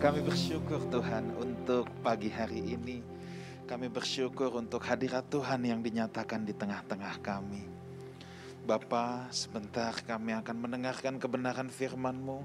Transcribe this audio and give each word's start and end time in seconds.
Kami 0.00 0.24
bersyukur 0.24 0.80
Tuhan 0.88 1.36
untuk 1.36 1.84
pagi 2.00 2.32
hari 2.32 2.72
ini. 2.72 3.04
Kami 3.68 3.92
bersyukur 3.92 4.48
untuk 4.56 4.80
hadirat 4.80 5.28
Tuhan 5.28 5.60
yang 5.60 5.84
dinyatakan 5.84 6.40
di 6.40 6.56
tengah-tengah 6.56 7.20
kami. 7.20 7.68
Bapa, 8.64 9.28
sebentar 9.28 9.92
kami 9.92 10.32
akan 10.40 10.56
mendengarkan 10.56 11.20
kebenaran 11.20 11.68
firman-Mu. 11.68 12.40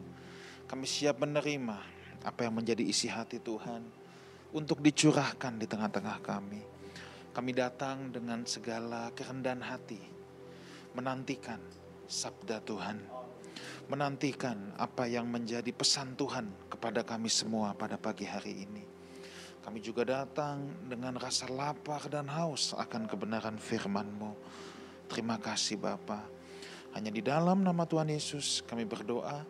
Kami 0.68 0.84
siap 0.84 1.24
menerima 1.24 1.80
apa 2.28 2.44
yang 2.44 2.60
menjadi 2.60 2.84
isi 2.84 3.08
hati 3.08 3.40
Tuhan 3.40 3.88
untuk 4.52 4.84
dicurahkan 4.84 5.56
di 5.56 5.64
tengah-tengah 5.64 6.20
kami. 6.20 6.60
Kami 7.32 7.52
datang 7.56 8.12
dengan 8.12 8.44
segala 8.44 9.16
kerendahan 9.16 9.64
hati, 9.64 10.04
menantikan 10.92 11.64
sabda 12.04 12.60
Tuhan, 12.68 13.00
menantikan 13.88 14.76
apa 14.76 15.08
yang 15.08 15.32
menjadi 15.32 15.72
pesan 15.72 16.20
Tuhan 16.20 16.65
kepada 16.86 17.02
kami 17.02 17.34
semua 17.34 17.74
pada 17.74 17.98
pagi 17.98 18.30
hari 18.30 18.62
ini. 18.62 18.86
Kami 19.66 19.82
juga 19.82 20.06
datang 20.06 20.62
dengan 20.86 21.18
rasa 21.18 21.50
lapar 21.50 22.06
dan 22.14 22.30
haus 22.30 22.78
akan 22.78 23.10
kebenaran 23.10 23.58
firman-Mu. 23.58 24.30
Terima 25.10 25.42
kasih 25.42 25.82
Bapa. 25.82 26.22
Hanya 26.94 27.10
di 27.10 27.26
dalam 27.26 27.66
nama 27.66 27.90
Tuhan 27.90 28.06
Yesus 28.14 28.62
kami 28.70 28.86
berdoa 28.86 29.42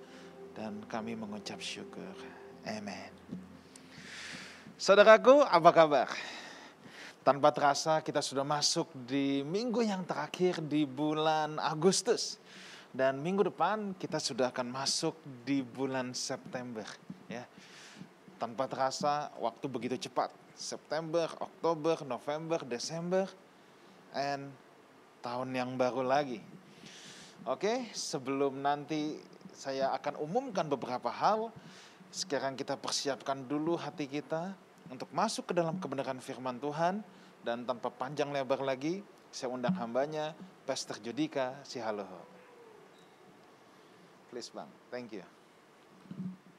dan 0.55 0.79
kami 0.87 1.19
mengucap 1.19 1.59
syukur. 1.59 2.15
Amin. 2.63 3.11
Saudaraku, 4.79 5.43
apa 5.43 5.75
kabar? 5.75 6.07
Tanpa 7.19 7.51
terasa 7.51 7.99
kita 7.99 8.23
sudah 8.23 8.47
masuk 8.47 8.87
di 8.95 9.43
minggu 9.43 9.83
yang 9.83 10.07
terakhir 10.07 10.63
di 10.63 10.87
bulan 10.87 11.59
Agustus. 11.59 12.39
Dan 12.95 13.19
minggu 13.19 13.51
depan 13.51 13.91
kita 13.99 14.23
sudah 14.23 14.55
akan 14.55 14.71
masuk 14.71 15.19
di 15.43 15.59
bulan 15.59 16.15
September. 16.15 16.87
Tanpa 18.35 18.67
terasa 18.67 19.31
waktu 19.39 19.65
begitu 19.71 19.95
cepat. 20.09 20.31
September, 20.55 21.27
Oktober, 21.39 21.99
November, 22.07 22.63
Desember, 22.63 23.27
and 24.15 24.51
tahun 25.19 25.51
yang 25.51 25.75
baru 25.75 26.05
lagi. 26.05 26.39
Oke, 27.45 27.91
sebelum 27.91 28.63
nanti 28.63 29.19
saya 29.51 29.91
akan 29.95 30.19
umumkan 30.19 30.67
beberapa 30.67 31.11
hal, 31.11 31.51
sekarang 32.09 32.55
kita 32.55 32.79
persiapkan 32.79 33.43
dulu 33.43 33.75
hati 33.75 34.07
kita 34.07 34.55
untuk 34.87 35.09
masuk 35.11 35.51
ke 35.51 35.53
dalam 35.57 35.75
kebenaran 35.81 36.19
firman 36.23 36.59
Tuhan 36.61 37.03
dan 37.43 37.67
tanpa 37.67 37.91
panjang 37.91 38.31
lebar 38.31 38.61
lagi, 38.63 39.03
saya 39.29 39.51
undang 39.51 39.75
hambanya, 39.75 40.31
Pastor 40.63 40.97
Judika 41.03 41.59
Sihaloho. 41.67 42.23
Please 44.31 44.51
Bang, 44.51 44.71
thank 44.89 45.11
you. 45.11 45.23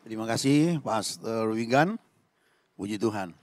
Terima 0.07 0.23
kasih 0.23 0.79
Pastor 0.87 1.51
Wigan. 1.51 1.99
Puji 2.79 2.95
Tuhan. 2.95 3.35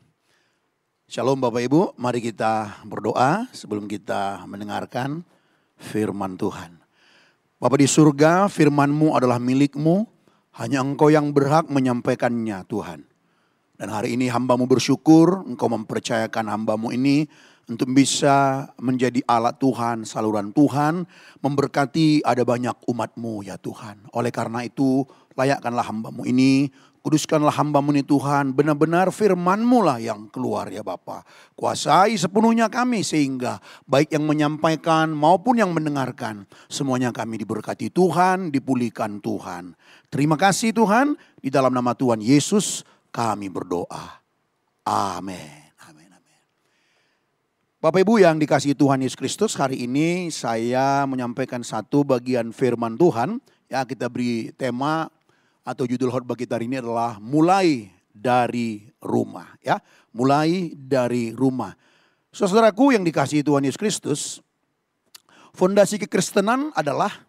Shalom 1.12 1.44
Bapak 1.44 1.60
Ibu, 1.60 2.00
mari 2.00 2.24
kita 2.24 2.80
berdoa 2.88 3.52
sebelum 3.52 3.84
kita 3.84 4.48
mendengarkan 4.48 5.28
firman 5.76 6.40
Tuhan. 6.40 6.80
Bapak 7.60 7.84
di 7.84 7.88
surga, 7.92 8.48
firman-Mu 8.48 9.12
adalah 9.12 9.44
milikmu, 9.44 10.08
hanya 10.56 10.80
Engkau 10.80 11.12
yang 11.12 11.36
berhak 11.36 11.68
menyampaikannya 11.68 12.64
Tuhan. 12.72 13.04
Dan 13.76 13.88
hari 13.92 14.16
ini 14.16 14.32
hambamu 14.32 14.64
bersyukur, 14.64 15.44
Engkau 15.44 15.68
mempercayakan 15.68 16.48
hambamu 16.48 16.96
ini 16.96 17.28
untuk 17.68 17.96
bisa 17.96 18.68
menjadi 18.80 19.24
alat 19.24 19.56
Tuhan, 19.60 20.04
saluran 20.04 20.52
Tuhan, 20.52 21.08
memberkati 21.40 22.24
ada 22.24 22.44
banyak 22.44 22.76
umatmu 22.88 23.44
ya 23.48 23.56
Tuhan. 23.56 24.12
Oleh 24.12 24.32
karena 24.36 24.68
itu, 24.68 25.08
layakkanlah 25.34 25.86
hambamu 25.86 26.24
ini, 26.26 26.72
kuduskanlah 27.04 27.52
hambamu 27.52 27.92
ini 27.92 28.02
Tuhan, 28.08 28.56
benar-benar 28.56 29.12
firmanmu 29.12 29.84
lah 29.84 30.00
yang 30.00 30.32
keluar 30.32 30.72
ya 30.72 30.82
Bapa. 30.82 31.28
Kuasai 31.54 32.16
sepenuhnya 32.16 32.72
kami 32.72 33.04
sehingga 33.04 33.60
baik 33.84 34.16
yang 34.16 34.24
menyampaikan 34.24 35.12
maupun 35.12 35.60
yang 35.60 35.76
mendengarkan, 35.76 36.48
semuanya 36.72 37.12
kami 37.12 37.38
diberkati 37.42 37.92
Tuhan, 37.92 38.50
dipulihkan 38.50 39.20
Tuhan. 39.20 39.76
Terima 40.08 40.40
kasih 40.40 40.72
Tuhan, 40.72 41.20
di 41.44 41.52
dalam 41.52 41.76
nama 41.76 41.92
Tuhan 41.92 42.24
Yesus 42.24 42.88
kami 43.12 43.52
berdoa. 43.52 44.24
Amin. 44.88 45.64
Bapak 47.84 48.00
Ibu 48.00 48.16
yang 48.16 48.40
dikasihi 48.40 48.80
Tuhan 48.80 49.04
Yesus 49.04 49.20
Kristus, 49.20 49.60
hari 49.60 49.84
ini 49.84 50.32
saya 50.32 51.04
menyampaikan 51.04 51.60
satu 51.68 52.08
bagian 52.08 52.56
firman 52.56 52.96
Tuhan. 52.96 53.44
Ya, 53.68 53.84
kita 53.84 54.08
beri 54.08 54.56
tema 54.56 55.12
atau 55.64 55.88
judul 55.88 56.12
khotbah 56.12 56.36
kita 56.36 56.60
hari 56.60 56.68
ini 56.68 56.84
adalah 56.84 57.18
mulai 57.24 57.88
dari 58.12 58.84
rumah, 59.00 59.56
ya. 59.64 59.80
Mulai 60.14 60.78
dari 60.78 61.34
rumah. 61.34 61.74
Saudaraku 62.30 62.94
yang 62.94 63.02
dikasihi 63.02 63.42
Tuhan 63.42 63.66
Yesus 63.66 63.80
Kristus, 63.80 64.22
fondasi 65.56 65.98
kekristenan 65.98 66.70
adalah 66.78 67.26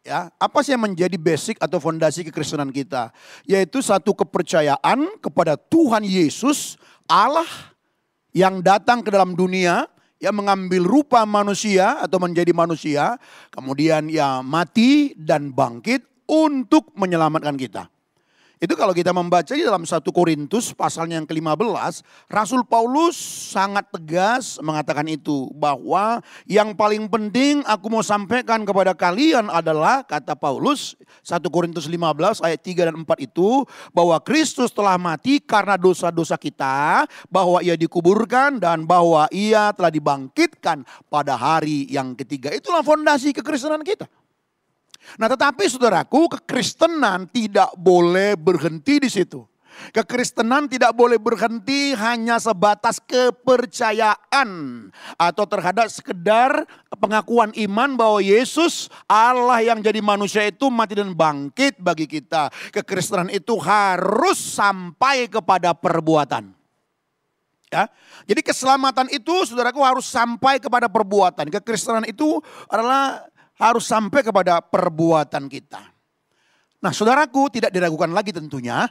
Ya, 0.00 0.32
apa 0.40 0.64
sih 0.64 0.72
yang 0.72 0.80
menjadi 0.80 1.20
basic 1.20 1.60
atau 1.60 1.76
fondasi 1.76 2.24
kekristenan 2.24 2.72
kita? 2.72 3.12
Yaitu 3.44 3.84
satu 3.84 4.16
kepercayaan 4.16 5.20
kepada 5.20 5.60
Tuhan 5.60 6.08
Yesus, 6.08 6.80
Allah 7.04 7.46
yang 8.32 8.64
datang 8.64 9.04
ke 9.04 9.12
dalam 9.12 9.36
dunia, 9.36 9.84
yang 10.20 10.36
mengambil 10.36 10.84
rupa 10.84 11.24
manusia 11.24 11.98
atau 12.04 12.20
menjadi 12.20 12.52
manusia, 12.52 13.16
kemudian 13.48 14.06
ya 14.12 14.44
mati 14.44 15.16
dan 15.16 15.50
bangkit 15.50 16.04
untuk 16.28 16.92
menyelamatkan 16.94 17.56
kita. 17.56 17.88
Itu 18.60 18.76
kalau 18.76 18.92
kita 18.92 19.08
membaca 19.16 19.56
di 19.56 19.64
dalam 19.64 19.88
satu 19.88 20.12
Korintus 20.12 20.76
pasalnya 20.76 21.16
yang 21.16 21.24
ke-15, 21.24 22.04
Rasul 22.28 22.60
Paulus 22.68 23.16
sangat 23.56 23.88
tegas 23.88 24.60
mengatakan 24.60 25.08
itu 25.08 25.48
bahwa 25.56 26.20
yang 26.44 26.76
paling 26.76 27.08
penting 27.08 27.64
aku 27.64 27.88
mau 27.88 28.04
sampaikan 28.04 28.60
kepada 28.68 28.92
kalian 28.92 29.48
adalah 29.48 30.04
kata 30.04 30.36
Paulus 30.36 30.92
1 31.24 31.40
Korintus 31.48 31.88
15 31.88 32.44
ayat 32.44 32.60
3 32.60 32.88
dan 32.92 33.00
4 33.00 33.08
itu 33.32 33.64
bahwa 33.96 34.20
Kristus 34.20 34.68
telah 34.76 35.00
mati 35.00 35.40
karena 35.40 35.80
dosa-dosa 35.80 36.36
kita, 36.36 37.08
bahwa 37.32 37.64
ia 37.64 37.80
dikuburkan 37.80 38.60
dan 38.60 38.84
bahwa 38.84 39.24
ia 39.32 39.72
telah 39.72 39.88
dibangkitkan 39.88 40.84
pada 41.08 41.32
hari 41.32 41.88
yang 41.88 42.12
ketiga. 42.12 42.52
Itulah 42.52 42.84
fondasi 42.84 43.32
kekristenan 43.32 43.80
kita. 43.80 44.04
Nah 45.16 45.26
tetapi 45.26 45.66
saudaraku 45.66 46.28
kekristenan 46.38 47.26
tidak 47.32 47.72
boleh 47.74 48.36
berhenti 48.36 49.00
di 49.02 49.10
situ. 49.10 49.42
Kekristenan 49.90 50.68
tidak 50.68 50.92
boleh 50.92 51.16
berhenti 51.16 51.96
hanya 51.96 52.36
sebatas 52.36 53.00
kepercayaan 53.00 54.48
atau 55.16 55.44
terhadap 55.48 55.88
sekedar 55.88 56.68
pengakuan 57.00 57.50
iman 57.56 57.96
bahwa 57.96 58.20
Yesus 58.20 58.92
Allah 59.08 59.64
yang 59.64 59.80
jadi 59.80 60.04
manusia 60.04 60.44
itu 60.44 60.68
mati 60.68 61.00
dan 61.00 61.16
bangkit 61.16 61.80
bagi 61.80 62.04
kita. 62.04 62.52
Kekristenan 62.70 63.32
itu 63.32 63.56
harus 63.56 64.36
sampai 64.36 65.26
kepada 65.26 65.72
perbuatan. 65.72 66.52
Ya. 67.70 67.86
Jadi 68.26 68.42
keselamatan 68.42 69.06
itu 69.14 69.30
saudaraku 69.46 69.78
harus 69.86 70.02
sampai 70.02 70.58
kepada 70.58 70.90
perbuatan. 70.90 71.46
Kekristenan 71.54 72.02
itu 72.02 72.42
adalah 72.66 73.29
harus 73.60 73.84
sampai 73.84 74.24
kepada 74.24 74.64
perbuatan 74.64 75.44
kita. 75.52 75.84
Nah 76.80 76.96
saudaraku 76.96 77.52
tidak 77.52 77.70
diragukan 77.76 78.08
lagi 78.08 78.32
tentunya. 78.32 78.88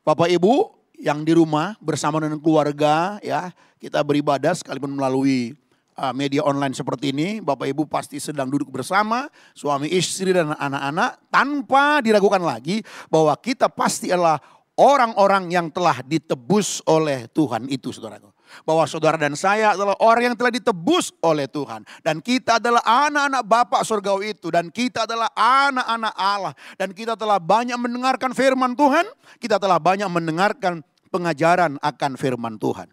Bapak 0.00 0.32
Ibu 0.32 0.72
yang 0.96 1.20
di 1.20 1.36
rumah 1.36 1.76
bersama 1.84 2.16
dengan 2.16 2.40
keluarga 2.40 3.20
ya. 3.20 3.52
Kita 3.76 4.00
beribadah 4.00 4.56
sekalipun 4.56 4.96
melalui 4.96 5.52
uh, 6.00 6.16
media 6.16 6.40
online 6.40 6.72
seperti 6.72 7.12
ini. 7.12 7.44
Bapak 7.44 7.68
Ibu 7.68 7.84
pasti 7.84 8.16
sedang 8.16 8.48
duduk 8.48 8.72
bersama 8.72 9.28
suami 9.52 9.92
istri 9.92 10.32
dan 10.32 10.56
anak-anak. 10.56 11.28
Tanpa 11.28 12.00
diragukan 12.00 12.40
lagi 12.40 12.80
bahwa 13.12 13.36
kita 13.36 13.68
pasti 13.68 14.08
adalah 14.08 14.40
orang-orang 14.80 15.52
yang 15.52 15.68
telah 15.68 16.00
ditebus 16.00 16.80
oleh 16.88 17.28
Tuhan 17.28 17.68
itu 17.68 17.92
saudaraku 17.92 18.35
bahwa 18.64 18.86
saudara 18.88 19.20
dan 19.20 19.34
saya 19.34 19.76
adalah 19.76 19.98
orang 20.00 20.32
yang 20.32 20.36
telah 20.38 20.54
ditebus 20.54 21.12
oleh 21.20 21.50
Tuhan. 21.50 21.82
Dan 22.00 22.22
kita 22.22 22.62
adalah 22.62 22.80
anak-anak 22.86 23.42
Bapak 23.44 23.82
surgawi 23.82 24.38
itu. 24.38 24.48
Dan 24.48 24.70
kita 24.72 25.04
adalah 25.04 25.28
anak-anak 25.36 26.14
Allah. 26.14 26.54
Dan 26.78 26.94
kita 26.94 27.18
telah 27.18 27.36
banyak 27.36 27.76
mendengarkan 27.76 28.32
firman 28.32 28.78
Tuhan. 28.78 29.04
Kita 29.36 29.60
telah 29.60 29.76
banyak 29.76 30.08
mendengarkan 30.08 30.80
pengajaran 31.10 31.76
akan 31.82 32.12
firman 32.16 32.56
Tuhan. 32.56 32.88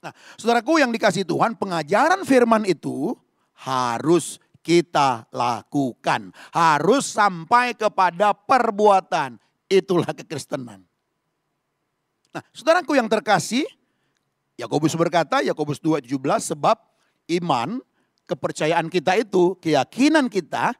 Nah 0.00 0.12
saudaraku 0.40 0.80
yang 0.80 0.88
dikasih 0.88 1.28
Tuhan 1.28 1.60
pengajaran 1.60 2.24
firman 2.24 2.64
itu 2.64 3.12
harus 3.60 4.40
kita 4.64 5.28
lakukan. 5.28 6.32
Harus 6.52 7.04
sampai 7.08 7.76
kepada 7.76 8.32
perbuatan. 8.32 9.36
Itulah 9.68 10.10
kekristenan. 10.16 10.84
Nah 12.32 12.42
saudaraku 12.56 12.96
yang 12.96 13.06
terkasih 13.10 13.68
Yakobus 14.60 14.92
berkata, 14.92 15.40
Yakobus 15.40 15.80
2:17 15.80 16.52
sebab 16.52 16.76
iman, 17.40 17.80
kepercayaan 18.28 18.92
kita 18.92 19.16
itu, 19.16 19.56
keyakinan 19.58 20.28
kita 20.28 20.76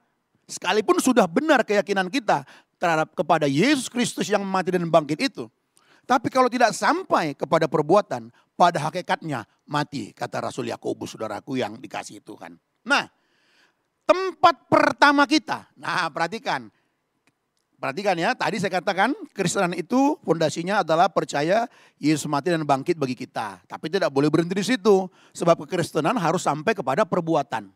sekalipun 0.50 0.98
sudah 1.00 1.24
benar 1.30 1.64
keyakinan 1.64 2.12
kita, 2.12 2.44
terhadap 2.80 3.12
kepada 3.12 3.44
Yesus 3.44 3.92
Kristus 3.92 4.26
yang 4.32 4.42
mati 4.42 4.72
dan 4.72 4.88
bangkit 4.88 5.20
itu. 5.20 5.46
Tapi 6.08 6.32
kalau 6.32 6.50
tidak 6.50 6.74
sampai 6.74 7.38
kepada 7.38 7.70
perbuatan, 7.70 8.32
pada 8.58 8.78
hakikatnya 8.88 9.46
mati, 9.68 10.10
kata 10.10 10.42
Rasul 10.42 10.72
Yakobus 10.72 11.14
saudaraku 11.14 11.60
yang 11.60 11.78
dikasih 11.78 12.18
Tuhan. 12.24 12.58
Nah, 12.88 13.06
tempat 14.08 14.66
pertama 14.66 15.28
kita. 15.28 15.70
Nah, 15.78 16.10
perhatikan. 16.10 16.66
Perhatikan 17.80 18.12
ya, 18.20 18.36
tadi 18.36 18.60
saya 18.60 18.76
katakan 18.76 19.16
Kristenan 19.32 19.72
itu 19.72 20.20
fondasinya 20.20 20.84
adalah 20.84 21.08
percaya 21.08 21.64
Yesus 21.96 22.28
mati 22.28 22.52
dan 22.52 22.60
bangkit 22.60 23.00
bagi 23.00 23.16
kita. 23.16 23.64
Tapi 23.64 23.88
tidak 23.88 24.12
boleh 24.12 24.28
berhenti 24.28 24.52
di 24.52 24.66
situ. 24.76 25.08
Sebab 25.32 25.64
kekristenan 25.64 26.20
harus 26.20 26.44
sampai 26.44 26.76
kepada 26.76 27.08
perbuatan. 27.08 27.72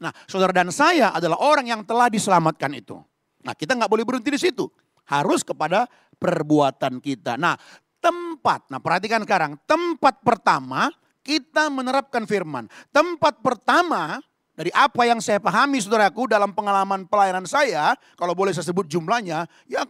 Nah, 0.00 0.12
saudara 0.24 0.56
dan 0.56 0.72
saya 0.72 1.12
adalah 1.12 1.36
orang 1.36 1.68
yang 1.68 1.84
telah 1.84 2.08
diselamatkan 2.08 2.72
itu. 2.72 2.96
Nah, 3.44 3.52
kita 3.52 3.76
nggak 3.76 3.92
boleh 3.92 4.08
berhenti 4.08 4.32
di 4.32 4.40
situ. 4.40 4.72
Harus 5.04 5.44
kepada 5.44 5.84
perbuatan 6.16 6.96
kita. 7.04 7.36
Nah, 7.36 7.52
tempat. 8.00 8.72
Nah, 8.72 8.80
perhatikan 8.80 9.20
sekarang. 9.20 9.60
Tempat 9.68 10.24
pertama 10.24 10.88
kita 11.20 11.68
menerapkan 11.68 12.24
firman. 12.24 12.72
Tempat 12.88 13.44
pertama 13.44 14.16
dari 14.52 14.68
apa 14.76 15.08
yang 15.08 15.16
saya 15.24 15.40
pahami 15.40 15.80
saudaraku 15.80 16.28
dalam 16.28 16.52
pengalaman 16.52 17.08
pelayanan 17.08 17.48
saya, 17.48 17.96
kalau 18.20 18.36
boleh 18.36 18.52
saya 18.52 18.68
sebut 18.68 18.84
jumlahnya, 18.84 19.48
ya 19.64 19.88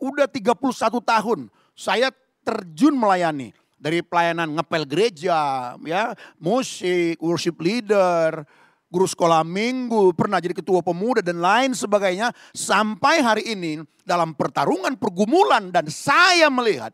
udah 0.00 0.24
31 0.24 0.56
tahun 1.04 1.38
saya 1.76 2.08
terjun 2.40 2.96
melayani. 2.96 3.52
Dari 3.80 4.04
pelayanan 4.04 4.60
ngepel 4.60 4.84
gereja, 4.84 5.72
ya 5.80 6.12
musik, 6.36 7.16
worship 7.16 7.56
leader, 7.64 8.44
guru 8.92 9.08
sekolah 9.08 9.40
minggu, 9.40 10.12
pernah 10.12 10.36
jadi 10.36 10.52
ketua 10.52 10.84
pemuda 10.84 11.24
dan 11.24 11.40
lain 11.40 11.72
sebagainya. 11.72 12.28
Sampai 12.52 13.24
hari 13.24 13.56
ini 13.56 13.80
dalam 14.04 14.36
pertarungan 14.36 15.00
pergumulan 15.00 15.72
dan 15.72 15.88
saya 15.88 16.52
melihat 16.52 16.92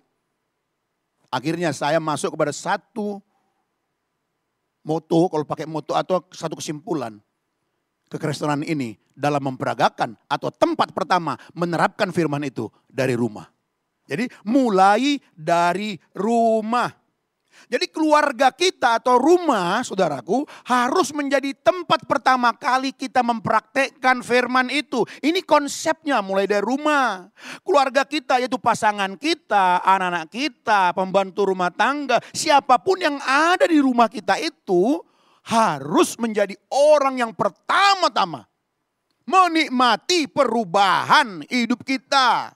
akhirnya 1.27 1.75
saya 1.75 1.99
masuk 1.99 2.39
kepada 2.39 2.55
satu 2.55 3.19
moto, 4.87 5.27
kalau 5.27 5.43
pakai 5.43 5.67
moto 5.67 5.99
atau 5.99 6.23
satu 6.31 6.55
kesimpulan. 6.55 7.19
Kekristenan 8.07 8.63
ini 8.63 8.95
dalam 9.19 9.43
memperagakan 9.43 10.15
atau 10.31 10.55
tempat 10.55 10.95
pertama 10.95 11.35
menerapkan 11.59 12.15
firman 12.15 12.47
itu 12.47 12.71
dari 12.87 13.19
rumah. 13.19 13.51
Jadi 14.07 14.31
mulai 14.47 15.19
dari 15.35 15.99
rumah. 16.15 16.87
Jadi 17.67 17.91
keluarga 17.91 18.55
kita 18.55 19.03
atau 19.03 19.19
rumah 19.19 19.83
saudaraku 19.83 20.47
harus 20.69 21.11
menjadi 21.11 21.51
tempat 21.57 22.07
pertama 22.07 22.55
kali 22.55 22.95
kita 22.95 23.25
mempraktekkan 23.27 24.23
firman 24.23 24.71
itu. 24.71 25.03
Ini 25.25 25.43
konsepnya 25.43 26.23
mulai 26.23 26.47
dari 26.47 26.63
rumah. 26.63 27.27
Keluarga 27.67 28.07
kita 28.07 28.39
yaitu 28.39 28.61
pasangan 28.61 29.19
kita, 29.19 29.83
anak-anak 29.83 30.31
kita, 30.31 30.95
pembantu 30.95 31.51
rumah 31.51 31.75
tangga. 31.75 32.23
Siapa 32.31 32.79
pun 32.79 33.03
yang 33.03 33.19
ada 33.25 33.67
di 33.67 33.83
rumah 33.83 34.07
kita 34.07 34.39
itu 34.39 35.03
harus 35.47 36.19
menjadi 36.19 36.55
orang 36.71 37.23
yang 37.23 37.33
pertama-tama 37.35 38.47
menikmati 39.27 40.31
perubahan 40.31 41.43
hidup 41.51 41.83
kita. 41.83 42.55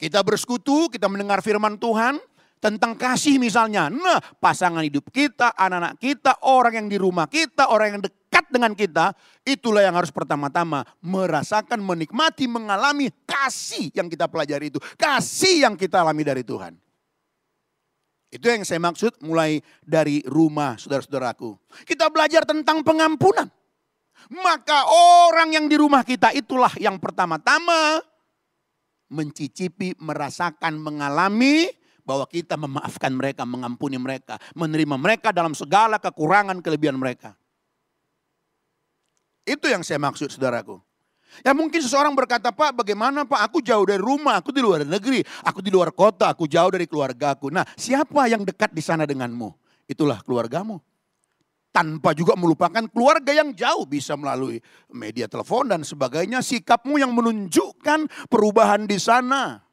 Kita 0.00 0.24
bersekutu, 0.24 0.88
kita 0.88 1.12
mendengar 1.12 1.44
firman 1.44 1.76
Tuhan, 1.76 2.16
tentang 2.60 2.94
kasih 2.94 3.40
misalnya. 3.40 3.88
Nah 3.88 4.20
pasangan 4.38 4.84
hidup 4.84 5.08
kita, 5.08 5.56
anak-anak 5.56 5.96
kita, 5.96 6.44
orang 6.46 6.84
yang 6.84 6.88
di 6.92 7.00
rumah 7.00 7.26
kita, 7.26 7.72
orang 7.72 7.96
yang 7.96 8.02
dekat 8.04 8.44
dengan 8.52 8.76
kita. 8.76 9.16
Itulah 9.42 9.82
yang 9.82 9.96
harus 9.96 10.12
pertama-tama 10.12 10.84
merasakan, 11.00 11.80
menikmati, 11.80 12.44
mengalami 12.46 13.08
kasih 13.24 13.90
yang 13.96 14.06
kita 14.06 14.28
pelajari 14.28 14.70
itu. 14.70 14.78
Kasih 15.00 15.66
yang 15.66 15.74
kita 15.74 16.04
alami 16.04 16.22
dari 16.22 16.44
Tuhan. 16.44 16.76
Itu 18.30 18.46
yang 18.46 18.62
saya 18.62 18.78
maksud 18.78 19.26
mulai 19.26 19.58
dari 19.82 20.22
rumah 20.22 20.78
saudara-saudaraku. 20.78 21.58
Kita 21.82 22.06
belajar 22.14 22.46
tentang 22.46 22.86
pengampunan. 22.86 23.50
Maka 24.30 24.86
orang 25.26 25.50
yang 25.50 25.66
di 25.66 25.74
rumah 25.74 26.06
kita 26.06 26.30
itulah 26.30 26.70
yang 26.78 27.00
pertama-tama 27.02 27.98
mencicipi, 29.10 29.98
merasakan, 29.98 30.78
mengalami 30.78 31.66
bahwa 32.10 32.26
kita 32.26 32.58
memaafkan 32.58 33.14
mereka, 33.14 33.46
mengampuni 33.46 33.94
mereka, 33.94 34.34
menerima 34.58 34.98
mereka 34.98 35.30
dalam 35.30 35.54
segala 35.54 36.02
kekurangan 36.02 36.58
kelebihan 36.58 36.98
mereka. 36.98 37.38
Itu 39.46 39.70
yang 39.70 39.86
saya 39.86 40.02
maksud 40.02 40.34
saudaraku. 40.34 40.82
Ya 41.46 41.54
mungkin 41.54 41.78
seseorang 41.78 42.10
berkata, 42.18 42.50
Pak 42.50 42.82
bagaimana 42.82 43.22
Pak 43.22 43.46
aku 43.46 43.62
jauh 43.62 43.86
dari 43.86 44.02
rumah, 44.02 44.42
aku 44.42 44.50
di 44.50 44.58
luar 44.58 44.82
negeri, 44.82 45.22
aku 45.46 45.62
di 45.62 45.70
luar 45.70 45.94
kota, 45.94 46.34
aku 46.34 46.50
jauh 46.50 46.74
dari 46.74 46.90
keluargaku. 46.90 47.54
Nah 47.54 47.62
siapa 47.78 48.26
yang 48.26 48.42
dekat 48.42 48.74
di 48.74 48.82
sana 48.82 49.06
denganmu? 49.06 49.54
Itulah 49.86 50.18
keluargamu. 50.26 50.82
Tanpa 51.70 52.10
juga 52.18 52.34
melupakan 52.34 52.82
keluarga 52.90 53.30
yang 53.30 53.54
jauh 53.54 53.86
bisa 53.86 54.18
melalui 54.18 54.58
media 54.90 55.30
telepon 55.30 55.70
dan 55.70 55.86
sebagainya. 55.86 56.42
Sikapmu 56.42 56.98
yang 56.98 57.14
menunjukkan 57.14 58.10
perubahan 58.26 58.90
di 58.90 58.98
sana. 58.98 59.69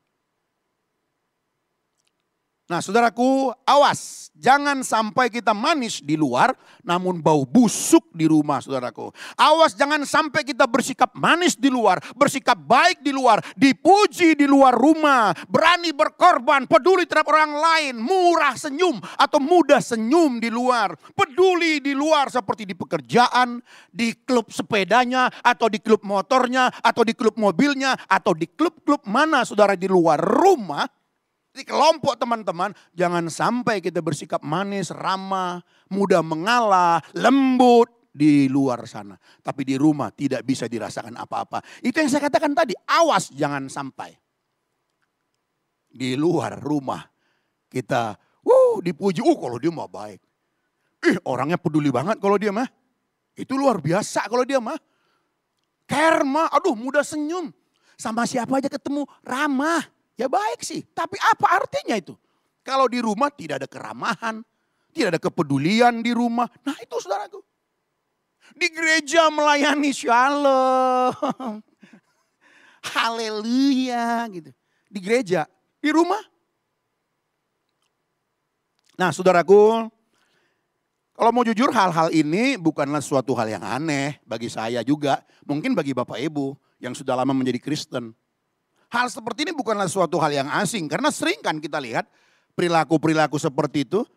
Nah 2.68 2.84
saudaraku 2.84 3.56
awas 3.64 4.28
jangan 4.36 4.84
sampai 4.84 5.31
kita 5.31 5.56
manis 5.56 6.04
di 6.04 6.19
luar 6.19 6.52
namun 6.84 7.24
bau 7.24 7.48
busuk 7.48 8.12
di 8.12 8.28
rumah 8.28 8.60
saudaraku. 8.60 9.08
Awas 9.40 9.72
jangan 9.72 10.04
sampai 10.04 10.44
kita 10.44 10.68
bersikap 10.68 11.16
manis 11.16 11.56
di 11.56 11.72
luar, 11.72 12.04
bersikap 12.12 12.60
baik 12.60 13.00
di 13.00 13.16
luar, 13.16 13.40
dipuji 13.56 14.36
di 14.36 14.44
luar 14.44 14.75
rumah, 14.75 15.31
berani 15.48 15.96
berkorban, 15.96 16.68
peduli 16.68 17.08
terhadap 17.08 17.31
orang 17.31 17.56
lain, 17.56 17.96
murah 18.04 18.60
senyum 18.60 19.00
atau 19.16 19.40
mudah 19.40 19.80
senyum 19.80 20.44
di 20.44 20.52
luar, 20.52 20.92
peduli 21.16 21.80
di 21.80 21.96
luar 21.96 22.28
seperti 22.28 22.68
di 22.68 22.75
pekerjaan, 22.75 23.64
di 23.88 24.12
klub 24.28 24.52
sepedanya 24.52 25.31
atau 25.40 25.72
di 25.72 25.80
klub 25.80 26.04
motornya 26.04 26.68
atau 26.84 27.08
di 27.08 27.16
klub 27.16 27.40
mobilnya 27.40 27.96
atau 28.12 28.36
di 28.36 28.44
klub-klub 28.44 29.08
mana 29.08 29.48
saudara 29.48 29.80
di 29.80 29.88
luar 29.88 30.19
rumah 30.19 30.96
di 31.57 31.65
kelompok 31.65 32.15
teman-teman, 32.21 32.71
jangan 32.94 33.25
sampai 33.27 33.81
kita 33.81 34.00
bersikap 34.06 34.45
manis, 34.45 34.94
ramah, 34.94 35.65
mudah 35.89 36.21
mengalah, 36.21 37.01
lembut 37.18 37.89
di 38.13 38.45
luar 38.45 38.86
sana. 38.86 39.18
Tapi 39.18 39.65
di 39.65 39.75
rumah 39.75 40.13
tidak 40.13 40.45
bisa 40.45 40.69
dirasakan 40.69 41.18
apa-apa. 41.18 41.65
Itu 41.81 41.98
yang 41.98 42.13
saya 42.13 42.30
katakan 42.30 42.54
tadi, 42.54 42.77
awas 42.86 43.33
jangan 43.33 43.65
sampai. 43.65 44.13
Di 45.90 46.14
luar 46.14 46.61
rumah 46.61 47.02
kita, 47.66 48.14
uh 48.45 48.78
dipuji, 48.85 49.26
uh 49.26 49.37
kalau 49.37 49.57
dia 49.57 49.73
mah 49.73 49.90
baik. 49.90 50.21
Ih 51.09 51.18
orangnya 51.26 51.57
peduli 51.57 51.90
banget 51.90 52.21
kalau 52.21 52.37
dia 52.37 52.54
mah. 52.54 52.69
Itu 53.37 53.57
luar 53.57 53.81
biasa 53.81 54.30
kalau 54.30 54.45
dia 54.45 54.61
mah. 54.61 54.78
Mah, 56.28 56.52
aduh 56.52 56.76
mudah 56.76 57.06
senyum. 57.06 57.54
Sama 57.95 58.28
siapa 58.28 58.59
aja 58.59 58.69
ketemu 58.69 59.07
ramah. 59.23 59.96
Ya 60.18 60.26
baik 60.26 60.66
sih, 60.66 60.81
tapi 60.97 61.21
apa 61.21 61.62
artinya 61.62 61.94
itu? 61.94 62.18
Kalau 62.66 62.90
di 62.90 62.97
rumah 62.97 63.30
tidak 63.30 63.64
ada 63.64 63.69
keramahan, 63.69 64.42
tidak 64.90 65.09
ada 65.14 65.21
kepedulian 65.21 66.02
di 66.02 66.09
rumah. 66.09 66.50
Nah 66.66 66.74
itu 66.81 66.97
saudaraku. 66.97 67.40
Di 68.57 68.68
gereja 68.74 69.30
melayani 69.30 69.94
shalom. 69.94 71.62
Haleluya 72.97 74.26
gitu. 74.33 74.50
Di 74.90 75.00
gereja, 75.00 75.45
di 75.78 75.94
rumah. 75.94 76.19
Nah 78.97 79.14
saudaraku, 79.14 79.86
kalau 81.14 81.30
mau 81.30 81.45
jujur 81.45 81.69
hal-hal 81.69 82.09
ini 82.09 82.57
bukanlah 82.57 83.06
suatu 83.06 83.38
hal 83.38 83.54
yang 83.54 83.62
aneh 83.62 84.18
bagi 84.26 84.50
saya 84.50 84.81
juga. 84.81 85.21
Mungkin 85.45 85.78
bagi 85.78 85.94
Bapak 85.94 86.18
Ibu 86.18 86.57
yang 86.81 86.97
sudah 86.97 87.14
lama 87.14 87.38
menjadi 87.38 87.62
Kristen. 87.62 88.18
Hal 88.87 89.11
seperti 89.11 89.47
ini 89.47 89.51
bukanlah 89.51 89.91
suatu 89.91 90.15
hal 90.19 90.31
yang 90.31 90.49
asing. 90.63 90.87
Karena 90.87 91.11
sering 91.11 91.44
kan 91.44 91.59
kita 91.59 91.79
lihat 91.79 92.07
perilaku-perilaku 92.56 93.35
seperti 93.35 93.83
itu. 93.83 94.07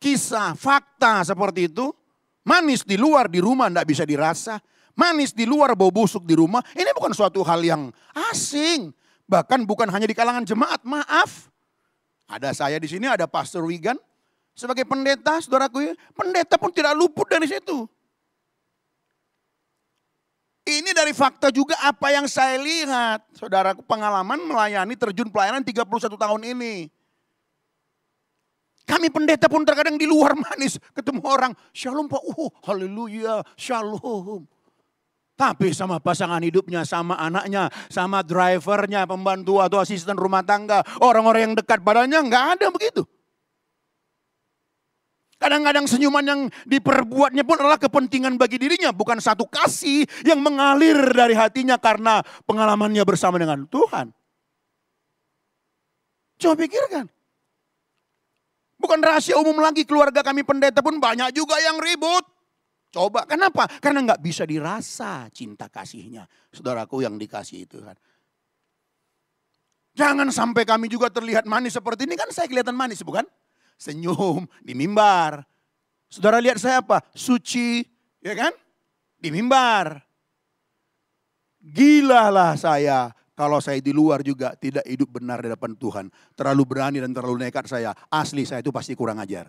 Kisah, 0.00 0.56
fakta 0.56 1.20
seperti 1.28 1.68
itu. 1.68 1.92
Manis 2.40 2.88
di 2.88 2.96
luar, 2.96 3.28
di 3.28 3.36
rumah 3.36 3.68
tidak 3.68 3.86
bisa 3.86 4.08
dirasa. 4.08 4.56
Manis 4.96 5.36
di 5.36 5.44
luar, 5.44 5.76
bau 5.76 5.92
busuk 5.92 6.24
di 6.24 6.32
rumah. 6.32 6.64
Ini 6.72 6.96
bukan 6.96 7.12
suatu 7.12 7.44
hal 7.44 7.60
yang 7.60 7.92
asing. 8.32 8.88
Bahkan 9.28 9.68
bukan 9.68 9.92
hanya 9.92 10.08
di 10.08 10.16
kalangan 10.16 10.48
jemaat, 10.48 10.80
maaf. 10.82 11.52
Ada 12.24 12.56
saya 12.56 12.80
di 12.80 12.88
sini, 12.88 13.04
ada 13.04 13.28
Pastor 13.28 13.68
Wigan. 13.68 14.00
Sebagai 14.56 14.88
pendeta, 14.88 15.36
saudaraku. 15.44 15.92
Pendeta 16.16 16.56
pun 16.56 16.72
tidak 16.72 16.96
luput 16.96 17.28
dari 17.28 17.44
situ. 17.44 17.84
Ini 20.70 20.94
dari 20.94 21.10
fakta 21.10 21.50
juga 21.50 21.74
apa 21.82 22.14
yang 22.14 22.30
saya 22.30 22.54
lihat. 22.62 23.26
Saudaraku 23.34 23.82
pengalaman 23.82 24.38
melayani 24.46 24.94
terjun 24.94 25.26
pelayanan 25.26 25.66
31 25.66 25.82
tahun 26.14 26.42
ini. 26.46 26.86
Kami 28.86 29.06
pendeta 29.10 29.46
pun 29.50 29.66
terkadang 29.66 29.98
di 29.98 30.06
luar 30.06 30.38
manis. 30.38 30.78
Ketemu 30.94 31.22
orang, 31.26 31.52
shalom 31.74 32.06
pak, 32.06 32.22
oh 32.22 32.50
haleluya, 32.66 33.42
shalom. 33.54 34.46
Tapi 35.38 35.72
sama 35.72 35.96
pasangan 36.02 36.42
hidupnya, 36.42 36.84
sama 36.84 37.16
anaknya, 37.16 37.72
sama 37.88 38.20
drivernya, 38.20 39.08
pembantu 39.08 39.62
atau 39.62 39.80
asisten 39.80 40.18
rumah 40.18 40.44
tangga, 40.44 40.84
orang-orang 41.00 41.50
yang 41.50 41.54
dekat 41.56 41.80
padanya 41.80 42.20
nggak 42.20 42.46
ada 42.60 42.66
begitu. 42.68 43.06
Kadang-kadang 45.40 45.88
senyuman 45.88 46.20
yang 46.20 46.40
diperbuatnya 46.68 47.48
pun 47.48 47.56
adalah 47.56 47.80
kepentingan 47.80 48.36
bagi 48.36 48.60
dirinya, 48.60 48.92
bukan 48.92 49.24
satu 49.24 49.48
kasih 49.48 50.04
yang 50.20 50.44
mengalir 50.44 51.00
dari 51.16 51.32
hatinya 51.32 51.80
karena 51.80 52.20
pengalamannya 52.44 53.00
bersama 53.08 53.40
dengan 53.40 53.64
Tuhan. 53.64 54.12
Coba 56.36 56.54
pikirkan. 56.60 57.08
Bukan 58.80 59.00
rahasia 59.00 59.40
umum 59.40 59.56
lagi 59.64 59.88
keluarga 59.88 60.20
kami 60.20 60.44
pendeta 60.44 60.84
pun 60.84 61.00
banyak 61.00 61.32
juga 61.32 61.56
yang 61.60 61.80
ribut. 61.80 62.24
Coba, 62.92 63.24
kenapa? 63.24 63.64
Karena 63.80 64.04
nggak 64.04 64.20
bisa 64.20 64.44
dirasa 64.44 65.24
cinta 65.32 65.72
kasihnya. 65.72 66.28
Saudaraku 66.52 67.00
yang 67.00 67.16
dikasih 67.16 67.64
itu 67.64 67.80
kan. 67.80 67.96
Jangan 69.96 70.28
sampai 70.28 70.68
kami 70.68 70.92
juga 70.92 71.08
terlihat 71.08 71.48
manis 71.48 71.76
seperti 71.76 72.04
ini. 72.04 72.12
Kan 72.12 72.28
saya 72.28 72.44
kelihatan 72.44 72.76
manis 72.76 73.00
bukan? 73.00 73.24
Senyum 73.80 74.44
di 74.60 74.76
mimbar. 74.76 75.40
Saudara 76.12 76.36
lihat 76.36 76.60
saya 76.60 76.84
apa? 76.84 77.00
Suci, 77.16 77.80
ya 78.20 78.36
kan? 78.36 78.52
Di 79.16 79.32
mimbar. 79.32 80.04
Gilalah 81.60 82.60
saya 82.60 83.08
kalau 83.32 83.56
saya 83.56 83.80
di 83.80 83.96
luar 83.96 84.20
juga 84.20 84.52
tidak 84.52 84.84
hidup 84.84 85.16
benar 85.16 85.40
di 85.40 85.48
depan 85.48 85.72
Tuhan. 85.72 86.12
Terlalu 86.36 86.62
berani 86.68 86.98
dan 87.00 87.16
terlalu 87.16 87.48
nekat 87.48 87.64
saya. 87.72 87.96
Asli 88.12 88.44
saya 88.44 88.60
itu 88.60 88.68
pasti 88.68 88.92
kurang 88.92 89.16
ajar. 89.16 89.48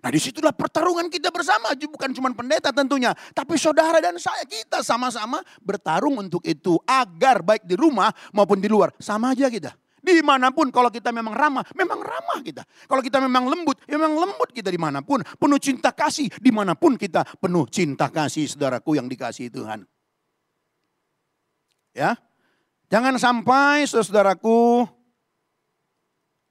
Nah 0.00 0.08
di 0.08 0.16
situlah 0.16 0.56
pertarungan 0.56 1.12
kita 1.12 1.28
bersama, 1.28 1.76
bukan 1.76 2.08
cuma 2.16 2.32
pendeta 2.32 2.72
tentunya. 2.72 3.12
Tapi 3.36 3.60
saudara 3.60 4.00
dan 4.00 4.16
saya, 4.16 4.48
kita 4.48 4.80
sama-sama 4.80 5.44
bertarung 5.60 6.16
untuk 6.16 6.40
itu. 6.48 6.80
Agar 6.88 7.44
baik 7.44 7.68
di 7.68 7.76
rumah 7.76 8.08
maupun 8.32 8.64
di 8.64 8.68
luar, 8.72 8.96
sama 8.96 9.36
aja 9.36 9.52
kita. 9.52 9.76
Di 10.00 10.24
mana 10.24 10.50
pun 10.50 10.72
kalau 10.72 10.88
kita 10.88 11.12
memang 11.12 11.36
ramah, 11.36 11.64
memang 11.76 12.00
ramah 12.00 12.40
kita. 12.40 12.64
Kalau 12.88 13.04
kita 13.04 13.20
memang 13.20 13.46
lembut, 13.46 13.78
ya 13.84 14.00
memang 14.00 14.16
lembut 14.16 14.50
kita 14.50 14.72
di 14.72 14.80
mana 14.80 15.04
pun. 15.04 15.20
Penuh 15.24 15.60
cinta 15.60 15.92
kasih, 15.92 16.28
di 16.40 16.50
mana 16.50 16.72
pun 16.74 16.96
kita 16.96 17.22
penuh 17.38 17.68
cinta 17.68 18.08
kasih 18.08 18.48
saudaraku 18.48 18.96
yang 18.96 19.06
dikasih 19.06 19.52
Tuhan. 19.52 19.84
Ya, 21.90 22.14
Jangan 22.90 23.14
sampai 23.22 23.86
saudaraku 23.86 24.82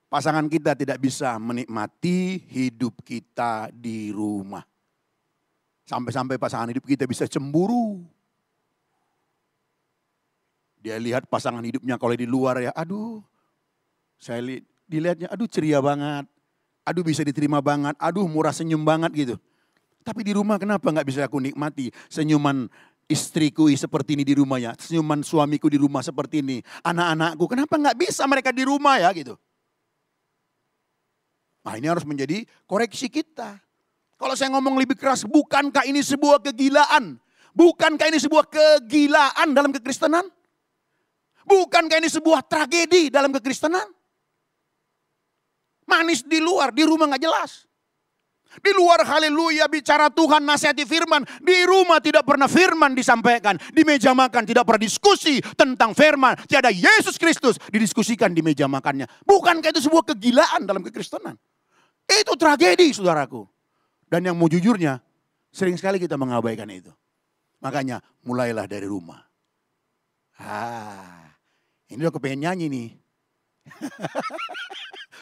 pasangan 0.07 0.47
kita 0.47 0.71
tidak 0.71 1.03
bisa 1.03 1.35
menikmati 1.35 2.47
hidup 2.47 3.03
kita 3.03 3.67
di 3.75 4.15
rumah. 4.15 4.63
Sampai-sampai 5.83 6.39
pasangan 6.39 6.71
hidup 6.71 6.87
kita 6.87 7.03
bisa 7.03 7.27
cemburu. 7.27 7.99
Dia 10.79 10.95
lihat 10.95 11.27
pasangan 11.27 11.59
hidupnya 11.59 11.99
kalau 11.99 12.15
di 12.15 12.23
luar 12.23 12.63
ya, 12.63 12.71
aduh. 12.71 13.19
Saya 14.19 14.43
li 14.43 14.61
dilihatnya, 14.85 15.31
aduh 15.31 15.47
ceria 15.47 15.79
banget. 15.79 16.27
Aduh 16.83 17.05
bisa 17.05 17.21
diterima 17.21 17.61
banget, 17.61 17.93
aduh 18.01 18.25
murah 18.25 18.51
senyum 18.51 18.81
banget 18.81 19.11
gitu. 19.13 19.35
Tapi 20.01 20.25
di 20.25 20.33
rumah 20.33 20.57
kenapa 20.57 20.89
nggak 20.89 21.05
bisa 21.05 21.21
aku 21.27 21.37
nikmati 21.37 21.93
senyuman 22.09 22.65
istriku 23.05 23.69
seperti 23.69 24.17
ini 24.17 24.25
di 24.25 24.33
rumahnya, 24.33 24.73
senyuman 24.77 25.21
suamiku 25.21 25.69
di 25.69 25.77
rumah 25.77 26.01
seperti 26.01 26.41
ini, 26.41 26.57
anak-anakku, 26.81 27.45
kenapa 27.45 27.77
nggak 27.77 27.97
bisa 27.97 28.25
mereka 28.25 28.49
di 28.49 28.65
rumah 28.65 28.97
ya 28.97 29.09
gitu? 29.13 29.37
Nah 31.61 31.77
ini 31.77 31.85
harus 31.85 32.05
menjadi 32.07 32.41
koreksi 32.65 33.05
kita. 33.05 33.61
Kalau 34.17 34.33
saya 34.33 34.49
ngomong 34.57 34.81
lebih 34.81 34.97
keras, 34.97 35.29
bukankah 35.29 35.85
ini 35.85 36.01
sebuah 36.01 36.41
kegilaan? 36.41 37.21
Bukankah 37.53 38.07
ini 38.09 38.17
sebuah 38.17 38.49
kegilaan 38.49 39.53
dalam 39.53 39.69
kekristenan? 39.73 40.25
Bukankah 41.45 41.97
ini 42.01 42.09
sebuah 42.09 42.45
tragedi 42.45 43.13
dalam 43.13 43.29
kekristenan? 43.29 43.98
Manis 45.89 46.21
di 46.21 46.37
luar, 46.37 46.69
di 46.69 46.85
rumah 46.85 47.09
nggak 47.09 47.23
jelas. 47.25 47.65
Di 48.49 48.73
luar 48.73 49.05
haleluya 49.05 49.69
bicara 49.69 50.09
Tuhan 50.09 50.41
nasihati 50.41 50.81
firman. 50.81 51.21
Di 51.37 51.69
rumah 51.69 52.01
tidak 52.01 52.25
pernah 52.25 52.49
firman 52.49 52.97
disampaikan. 52.97 53.61
Di 53.69 53.85
meja 53.85 54.09
makan 54.17 54.41
tidak 54.41 54.65
pernah 54.65 54.81
diskusi 54.81 55.37
tentang 55.53 55.93
firman. 55.93 56.33
Tiada 56.49 56.73
Yesus 56.73 57.21
Kristus 57.21 57.61
didiskusikan 57.69 58.33
di 58.33 58.41
meja 58.41 58.65
makannya. 58.65 59.05
Bukankah 59.21 59.69
itu 59.69 59.85
sebuah 59.85 60.01
kegilaan 60.13 60.65
dalam 60.65 60.81
kekristenan? 60.81 61.37
Itu 62.09 62.33
tragedi 62.33 62.89
saudaraku. 62.89 63.45
Dan 64.09 64.25
yang 64.25 64.33
mau 64.33 64.49
jujurnya, 64.49 64.97
sering 65.53 65.77
sekali 65.77 66.01
kita 66.01 66.17
mengabaikan 66.17 66.65
itu. 66.73 66.89
Makanya 67.61 68.01
mulailah 68.25 68.65
dari 68.65 68.89
rumah. 68.89 69.21
Ah, 70.41 71.37
ini 71.93 72.01
udah 72.01 72.13
kepengen 72.17 72.49
nyanyi 72.49 72.65
nih. 72.65 72.89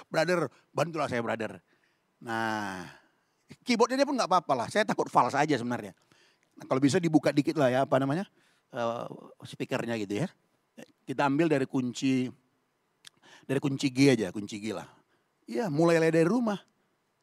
brother, 0.08 0.48
bantulah 0.72 1.08
saya 1.08 1.22
brother. 1.24 1.60
Nah, 2.24 2.88
keyboardnya 3.62 4.08
pun 4.08 4.18
nggak 4.18 4.30
apa-apa 4.30 4.54
lah. 4.54 4.68
Saya 4.72 4.84
takut 4.88 5.08
fals 5.12 5.36
aja 5.38 5.56
sebenarnya. 5.56 5.94
Nah, 6.58 6.66
kalau 6.66 6.82
bisa 6.82 6.98
dibuka 6.98 7.30
dikit 7.30 7.54
lah 7.60 7.70
ya, 7.70 7.80
apa 7.86 8.02
namanya, 8.02 8.26
uh, 8.74 9.06
speakernya 9.46 9.96
gitu 10.02 10.26
ya. 10.26 10.28
Kita 11.08 11.30
ambil 11.30 11.48
dari 11.48 11.70
kunci, 11.70 12.28
dari 13.46 13.60
kunci 13.62 13.88
G 13.94 14.00
aja, 14.12 14.28
kunci 14.34 14.58
G 14.60 14.74
lah. 14.74 14.88
Iya, 15.48 15.72
mulailah 15.72 16.12
dari 16.12 16.28
rumah. 16.28 16.60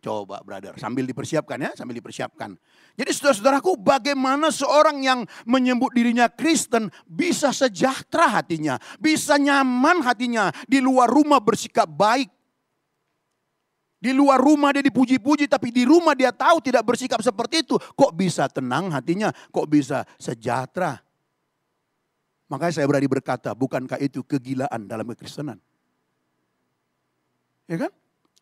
Coba 0.04 0.44
brother, 0.44 0.76
sambil 0.76 1.08
dipersiapkan 1.08 1.56
ya, 1.56 1.72
sambil 1.72 1.96
dipersiapkan. 1.96 2.52
Jadi 2.92 3.08
saudara-saudaraku 3.08 3.80
bagaimana 3.80 4.52
seorang 4.52 5.00
yang 5.00 5.24
menyebut 5.48 5.96
dirinya 5.96 6.28
Kristen 6.28 6.92
bisa 7.08 7.56
sejahtera 7.56 8.28
hatinya, 8.28 8.76
bisa 9.00 9.40
nyaman 9.40 10.04
hatinya, 10.04 10.52
di 10.68 10.84
luar 10.84 11.08
rumah 11.08 11.40
bersikap 11.40 11.88
baik. 11.88 12.28
Di 14.04 14.12
luar 14.12 14.36
rumah 14.36 14.68
dia 14.76 14.84
dipuji-puji 14.84 15.48
tapi 15.48 15.72
di 15.72 15.88
rumah 15.88 16.12
dia 16.12 16.28
tahu 16.28 16.60
tidak 16.60 16.84
bersikap 16.84 17.24
seperti 17.24 17.64
itu. 17.64 17.80
Kok 17.80 18.12
bisa 18.12 18.44
tenang 18.52 18.92
hatinya, 18.92 19.32
kok 19.48 19.64
bisa 19.64 20.04
sejahtera. 20.20 21.00
Makanya 22.52 22.76
saya 22.76 22.84
berani 22.84 23.08
berkata, 23.08 23.56
bukankah 23.56 23.96
itu 24.04 24.20
kegilaan 24.20 24.84
dalam 24.84 25.08
kekristenan? 25.08 25.56
Ya 27.64 27.88
kan? 27.88 27.92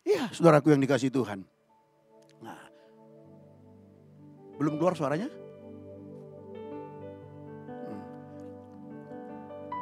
Iya, 0.03 0.27
saudaraku 0.35 0.75
yang 0.75 0.83
dikasih 0.83 1.07
Tuhan. 1.07 1.47
Belum 4.59 4.75
keluar 4.75 4.99
suaranya? 4.99 5.31
Hmm. 7.87 8.03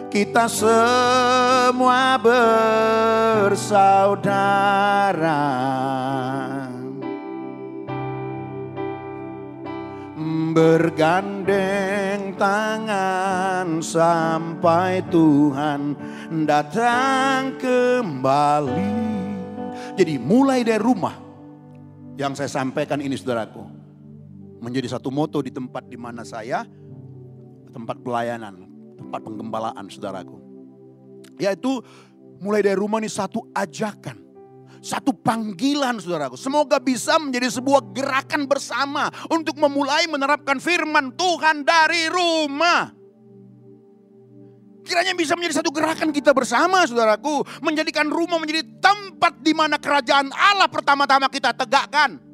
Kita 0.07 0.47
semua 0.47 2.15
bersaudara 2.15 3.67
Bergandeng 10.57 12.33
tangan 12.33 13.83
sampai 13.83 15.03
Tuhan 15.11 15.93
datang 16.47 17.59
kembali. 17.59 18.95
Jadi 19.99 20.17
mulai 20.17 20.63
dari 20.63 20.81
rumah 20.81 21.13
yang 22.15 22.31
saya 22.33 22.49
sampaikan 22.49 23.03
ini 23.03 23.13
saudaraku. 23.19 23.69
Menjadi 24.63 24.87
satu 24.97 25.13
moto 25.13 25.43
di 25.45 25.53
tempat 25.53 25.85
di 25.85 25.99
mana 25.99 26.25
saya, 26.25 26.65
tempat 27.69 28.01
pelayanan, 28.01 28.76
tempat 29.07 29.23
penggembalaan 29.23 29.85
saudaraku. 29.87 30.37
Yaitu 31.39 31.79
mulai 32.43 32.59
dari 32.59 32.75
rumah 32.75 32.99
ini 32.99 33.07
satu 33.07 33.47
ajakan 33.55 34.27
satu 34.83 35.11
panggilan 35.11 35.97
saudaraku. 35.97 36.37
Semoga 36.37 36.77
bisa 36.77 37.17
menjadi 37.17 37.49
sebuah 37.49 37.91
gerakan 37.91 38.45
bersama 38.45 39.09
untuk 39.27 39.57
memulai 39.57 40.05
menerapkan 40.05 40.61
firman 40.61 41.11
Tuhan 41.17 41.65
dari 41.65 42.07
rumah. 42.07 42.93
Kiranya 44.87 45.11
bisa 45.19 45.35
menjadi 45.35 45.59
satu 45.59 45.75
gerakan 45.75 46.15
kita 46.15 46.31
bersama 46.31 46.87
saudaraku. 46.87 47.43
Menjadikan 47.59 48.07
rumah 48.07 48.39
menjadi 48.39 48.63
tempat 48.79 49.43
di 49.43 49.51
mana 49.51 49.75
kerajaan 49.75 50.31
Allah 50.31 50.71
pertama-tama 50.71 51.27
kita 51.27 51.51
tegakkan. 51.51 52.26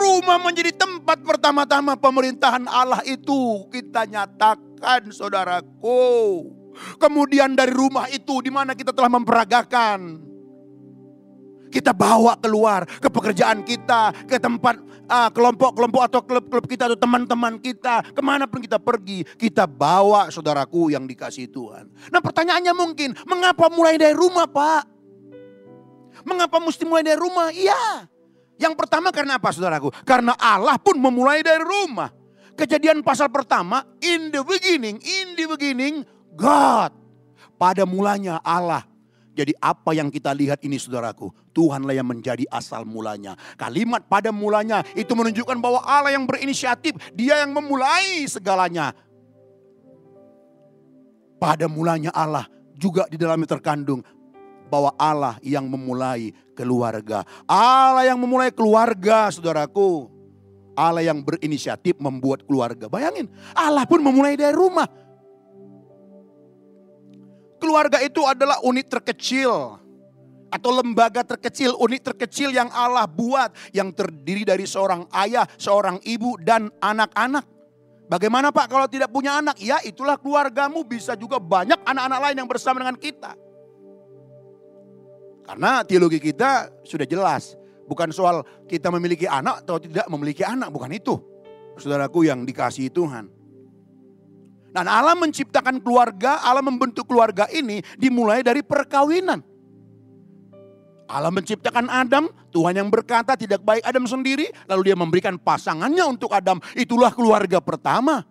Rumah 0.00 0.40
menjadi 0.40 0.72
tempat 0.72 1.20
pertama-tama 1.20 1.92
pemerintahan 1.92 2.64
Allah 2.64 3.04
itu 3.04 3.68
kita 3.68 4.08
nyatakan 4.08 5.12
saudaraku. 5.12 6.48
Kemudian 6.96 7.52
dari 7.52 7.68
rumah 7.76 8.08
itu 8.08 8.40
di 8.40 8.48
mana 8.48 8.72
kita 8.72 8.96
telah 8.96 9.12
memperagakan. 9.12 10.24
Kita 11.70 11.94
bawa 11.94 12.34
keluar 12.40 12.82
ke 12.82 13.06
pekerjaan 13.12 13.62
kita, 13.62 14.10
ke 14.26 14.42
tempat 14.42 14.80
uh, 15.06 15.30
kelompok-kelompok 15.30 16.02
atau 16.02 16.20
klub-klub 16.24 16.64
kita 16.66 16.90
atau 16.90 16.98
teman-teman 16.98 17.62
kita. 17.62 18.02
Ke 18.10 18.18
mana 18.24 18.50
pun 18.50 18.58
kita 18.58 18.82
pergi, 18.82 19.22
kita 19.38 19.70
bawa 19.70 20.32
saudaraku 20.34 20.90
yang 20.90 21.06
dikasih 21.06 21.46
Tuhan. 21.46 21.86
Nah 22.10 22.18
pertanyaannya 22.18 22.74
mungkin, 22.74 23.14
mengapa 23.22 23.70
mulai 23.70 23.94
dari 24.00 24.18
rumah 24.18 24.50
Pak? 24.50 24.82
Mengapa 26.26 26.58
mesti 26.58 26.82
mulai 26.82 27.06
dari 27.06 27.20
rumah? 27.22 27.54
Iya. 27.54 28.09
Yang 28.60 28.76
pertama 28.76 29.08
karena 29.08 29.40
apa 29.40 29.48
saudaraku? 29.56 29.88
Karena 30.04 30.36
Allah 30.36 30.76
pun 30.76 31.00
memulai 31.00 31.40
dari 31.40 31.64
rumah. 31.64 32.12
Kejadian 32.52 33.00
pasal 33.00 33.32
pertama, 33.32 33.80
in 34.04 34.28
the 34.28 34.44
beginning, 34.44 35.00
in 35.00 35.32
the 35.32 35.48
beginning, 35.48 36.04
God. 36.36 36.92
Pada 37.56 37.88
mulanya 37.88 38.36
Allah. 38.44 38.84
Jadi 39.32 39.56
apa 39.56 39.96
yang 39.96 40.12
kita 40.12 40.36
lihat 40.36 40.60
ini 40.60 40.76
saudaraku, 40.76 41.32
Tuhanlah 41.56 41.96
yang 41.96 42.04
menjadi 42.04 42.44
asal 42.52 42.84
mulanya. 42.84 43.32
Kalimat 43.56 44.04
pada 44.04 44.28
mulanya 44.28 44.84
itu 44.92 45.16
menunjukkan 45.16 45.56
bahwa 45.56 45.80
Allah 45.80 46.12
yang 46.12 46.28
berinisiatif, 46.28 46.92
dia 47.16 47.40
yang 47.40 47.56
memulai 47.56 48.28
segalanya. 48.28 48.92
Pada 51.40 51.64
mulanya 51.64 52.12
Allah 52.12 52.44
juga 52.76 53.08
di 53.08 53.16
dalamnya 53.16 53.56
terkandung 53.56 54.04
bahwa 54.70 54.94
Allah 54.94 55.36
yang 55.42 55.66
memulai 55.66 56.30
keluarga. 56.54 57.26
Allah 57.44 58.06
yang 58.06 58.16
memulai 58.16 58.54
keluarga 58.54 59.28
saudaraku. 59.34 60.06
Allah 60.78 61.04
yang 61.04 61.20
berinisiatif 61.20 61.98
membuat 61.98 62.46
keluarga. 62.46 62.86
Bayangin, 62.86 63.28
Allah 63.52 63.84
pun 63.84 64.00
memulai 64.00 64.38
dari 64.38 64.54
rumah. 64.54 64.86
Keluarga 67.60 68.00
itu 68.00 68.24
adalah 68.24 68.56
unit 68.64 68.88
terkecil 68.88 69.76
atau 70.48 70.70
lembaga 70.72 71.20
terkecil, 71.20 71.76
unit 71.76 72.00
terkecil 72.00 72.50
yang 72.50 72.72
Allah 72.72 73.04
buat 73.04 73.52
yang 73.76 73.92
terdiri 73.92 74.48
dari 74.48 74.64
seorang 74.64 75.04
ayah, 75.12 75.44
seorang 75.60 76.00
ibu 76.02 76.40
dan 76.40 76.72
anak-anak. 76.80 77.44
Bagaimana 78.10 78.50
Pak 78.50 78.66
kalau 78.66 78.90
tidak 78.90 79.12
punya 79.12 79.38
anak? 79.38 79.60
Ya 79.62 79.78
itulah 79.86 80.18
keluargamu 80.18 80.82
bisa 80.82 81.14
juga 81.14 81.38
banyak 81.38 81.78
anak-anak 81.86 82.18
lain 82.18 82.36
yang 82.42 82.50
bersama 82.50 82.82
dengan 82.82 82.98
kita. 82.98 83.49
Karena 85.50 85.82
teologi 85.82 86.22
kita 86.22 86.70
sudah 86.86 87.02
jelas. 87.10 87.58
Bukan 87.90 88.14
soal 88.14 88.46
kita 88.70 88.86
memiliki 88.94 89.26
anak 89.26 89.66
atau 89.66 89.82
tidak 89.82 90.06
memiliki 90.06 90.46
anak, 90.46 90.70
bukan 90.70 90.94
itu. 90.94 91.18
Saudaraku 91.74 92.22
yang 92.22 92.46
dikasihi 92.46 92.86
Tuhan. 92.86 93.26
Dan 94.70 94.86
Allah 94.86 95.18
menciptakan 95.18 95.82
keluarga, 95.82 96.38
Allah 96.46 96.62
membentuk 96.62 97.10
keluarga 97.10 97.50
ini 97.50 97.82
dimulai 97.98 98.46
dari 98.46 98.62
perkawinan. 98.62 99.42
Allah 101.10 101.34
menciptakan 101.34 101.90
Adam, 101.90 102.30
Tuhan 102.54 102.78
yang 102.78 102.86
berkata 102.86 103.34
tidak 103.34 103.66
baik 103.66 103.82
Adam 103.82 104.06
sendiri, 104.06 104.46
lalu 104.70 104.86
dia 104.86 104.94
memberikan 104.94 105.34
pasangannya 105.34 106.06
untuk 106.06 106.30
Adam. 106.30 106.62
Itulah 106.78 107.10
keluarga 107.10 107.58
pertama. 107.58 108.22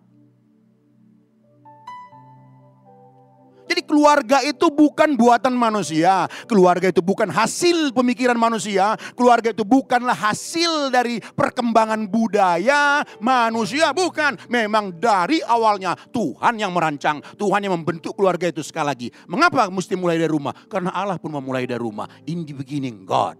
Jadi 3.70 3.86
keluarga 3.86 4.42
itu 4.42 4.66
bukan 4.66 5.14
buatan 5.14 5.54
manusia. 5.54 6.26
Keluarga 6.50 6.90
itu 6.90 6.98
bukan 6.98 7.30
hasil 7.30 7.94
pemikiran 7.94 8.34
manusia. 8.34 8.98
Keluarga 9.14 9.54
itu 9.54 9.62
bukanlah 9.62 10.18
hasil 10.18 10.90
dari 10.90 11.22
perkembangan 11.22 12.10
budaya 12.10 13.06
manusia. 13.22 13.94
Bukan. 13.94 14.50
Memang 14.50 14.98
dari 14.98 15.38
awalnya 15.46 15.94
Tuhan 16.10 16.58
yang 16.58 16.74
merancang. 16.74 17.22
Tuhan 17.38 17.62
yang 17.62 17.78
membentuk 17.78 18.18
keluarga 18.18 18.50
itu 18.50 18.58
sekali 18.66 18.90
lagi. 18.90 19.08
Mengapa 19.30 19.70
mesti 19.70 19.94
mulai 19.94 20.18
dari 20.18 20.34
rumah? 20.34 20.50
Karena 20.66 20.90
Allah 20.90 21.22
pun 21.22 21.30
memulai 21.30 21.62
dari 21.62 21.78
rumah. 21.78 22.10
In 22.26 22.42
the 22.42 22.58
beginning 22.58 23.06
God. 23.06 23.38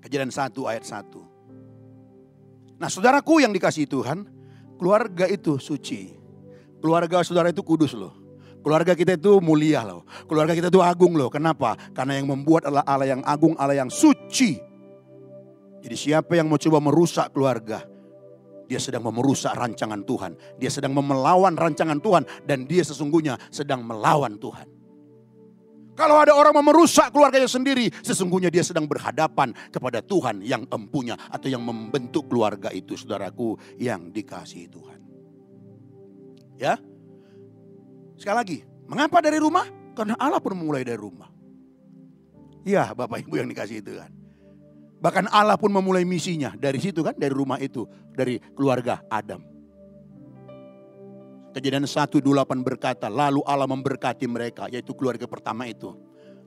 Kejadian 0.00 0.32
1 0.32 0.56
ayat 0.64 0.88
1. 0.88 2.80
Nah 2.80 2.88
saudaraku 2.88 3.44
yang 3.44 3.52
dikasih 3.52 3.84
Tuhan. 3.84 4.24
Keluarga 4.80 5.28
itu 5.28 5.60
suci. 5.60 6.16
Keluarga 6.80 7.20
saudara 7.20 7.52
itu 7.52 7.60
kudus 7.60 7.92
loh. 7.92 8.17
Keluarga 8.68 8.92
kita 8.92 9.16
itu 9.16 9.40
mulia 9.40 9.80
loh. 9.80 10.04
Keluarga 10.28 10.52
kita 10.52 10.68
itu 10.68 10.84
agung 10.84 11.16
loh. 11.16 11.32
Kenapa? 11.32 11.72
Karena 11.96 12.20
yang 12.20 12.28
membuat 12.28 12.68
adalah 12.68 12.84
Allah 12.84 13.16
yang 13.16 13.24
agung, 13.24 13.56
Allah 13.56 13.80
yang 13.80 13.88
suci. 13.88 14.60
Jadi 15.80 15.96
siapa 15.96 16.36
yang 16.36 16.52
mau 16.52 16.60
coba 16.60 16.76
merusak 16.76 17.32
keluarga, 17.32 17.80
dia 18.68 18.76
sedang 18.76 19.08
merusak 19.08 19.56
rancangan 19.56 20.04
Tuhan. 20.04 20.36
Dia 20.60 20.68
sedang 20.68 20.92
melawan 20.92 21.56
rancangan 21.56 21.96
Tuhan 21.96 22.28
dan 22.44 22.68
dia 22.68 22.84
sesungguhnya 22.84 23.40
sedang 23.48 23.80
melawan 23.88 24.36
Tuhan. 24.36 24.68
Kalau 25.96 26.20
ada 26.20 26.36
orang 26.36 26.52
mau 26.60 26.68
merusak 26.68 27.08
keluarganya 27.08 27.48
sendiri, 27.48 27.88
sesungguhnya 28.04 28.52
dia 28.52 28.60
sedang 28.60 28.84
berhadapan 28.84 29.56
kepada 29.72 30.04
Tuhan 30.04 30.44
yang 30.44 30.68
empunya 30.68 31.16
atau 31.32 31.48
yang 31.48 31.64
membentuk 31.64 32.28
keluarga 32.28 32.68
itu, 32.68 33.00
saudaraku 33.00 33.56
yang 33.80 34.12
dikasihi 34.12 34.68
Tuhan. 34.68 35.00
Ya, 36.60 36.76
Sekali 38.18 38.36
lagi, 38.36 38.58
mengapa 38.90 39.22
dari 39.22 39.38
rumah? 39.38 39.64
Karena 39.94 40.18
Allah 40.18 40.42
pun 40.42 40.58
memulai 40.58 40.82
dari 40.82 40.98
rumah. 40.98 41.30
Ya 42.66 42.90
Bapak 42.90 43.22
Ibu 43.24 43.38
yang 43.38 43.48
dikasih 43.48 43.80
itu 43.80 43.94
kan. 43.94 44.10
Bahkan 44.98 45.30
Allah 45.30 45.54
pun 45.54 45.70
memulai 45.70 46.02
misinya 46.02 46.50
dari 46.58 46.82
situ 46.82 47.06
kan, 47.06 47.14
dari 47.14 47.30
rumah 47.30 47.62
itu, 47.62 47.86
dari 48.10 48.42
keluarga 48.58 48.98
Adam. 49.06 49.38
Kejadian 51.54 51.86
128 51.86 52.22
berkata, 52.66 53.06
lalu 53.06 53.40
Allah 53.46 53.70
memberkati 53.70 54.26
mereka, 54.26 54.66
yaitu 54.68 54.92
keluarga 54.92 55.24
pertama 55.30 55.70
itu. 55.70 55.94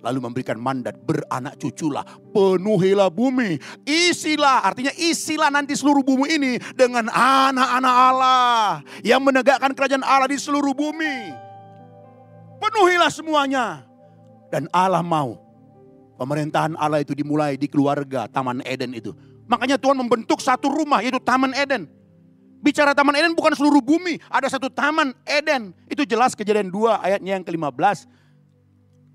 Lalu 0.02 0.18
memberikan 0.18 0.58
mandat, 0.58 0.98
beranak 0.98 1.62
cuculah, 1.62 2.02
penuhilah 2.34 3.14
bumi, 3.14 3.62
isilah, 3.86 4.66
artinya 4.66 4.90
isilah 4.98 5.54
nanti 5.54 5.78
seluruh 5.78 6.02
bumi 6.02 6.28
ini 6.42 6.54
dengan 6.74 7.06
anak-anak 7.12 7.96
Allah. 8.12 8.82
Yang 9.06 9.22
menegakkan 9.30 9.72
kerajaan 9.78 10.04
Allah 10.04 10.28
di 10.28 10.42
seluruh 10.42 10.74
bumi. 10.74 11.51
Penuhilah 12.62 13.10
semuanya. 13.10 13.82
Dan 14.54 14.70
Allah 14.70 15.02
mau 15.02 15.42
pemerintahan 16.22 16.78
Allah 16.78 17.02
itu 17.02 17.18
dimulai 17.18 17.58
di 17.58 17.66
keluarga 17.66 18.30
Taman 18.30 18.62
Eden 18.62 18.94
itu. 18.94 19.18
Makanya 19.50 19.82
Tuhan 19.82 19.98
membentuk 19.98 20.38
satu 20.38 20.70
rumah 20.70 21.02
yaitu 21.02 21.18
Taman 21.18 21.58
Eden. 21.58 21.90
Bicara 22.62 22.94
Taman 22.94 23.18
Eden 23.18 23.34
bukan 23.34 23.58
seluruh 23.58 23.82
bumi, 23.82 24.22
ada 24.30 24.46
satu 24.46 24.70
Taman 24.70 25.18
Eden. 25.26 25.74
Itu 25.90 26.06
jelas 26.06 26.38
kejadian 26.38 26.70
2 26.70 27.02
ayatnya 27.02 27.42
yang 27.42 27.44
ke-15. 27.44 28.06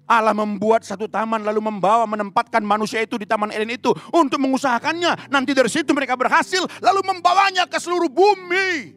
Allah 0.07 0.31
membuat 0.31 0.87
satu 0.87 1.11
taman 1.11 1.43
lalu 1.43 1.59
membawa 1.59 2.07
menempatkan 2.07 2.63
manusia 2.63 3.03
itu 3.03 3.19
di 3.19 3.27
taman 3.27 3.51
Eden 3.51 3.75
itu 3.75 3.91
untuk 4.15 4.39
mengusahakannya. 4.39 5.27
Nanti 5.35 5.51
dari 5.51 5.67
situ 5.67 5.91
mereka 5.91 6.15
berhasil 6.15 6.63
lalu 6.79 7.03
membawanya 7.11 7.67
ke 7.67 7.75
seluruh 7.83 8.07
bumi. 8.07 8.95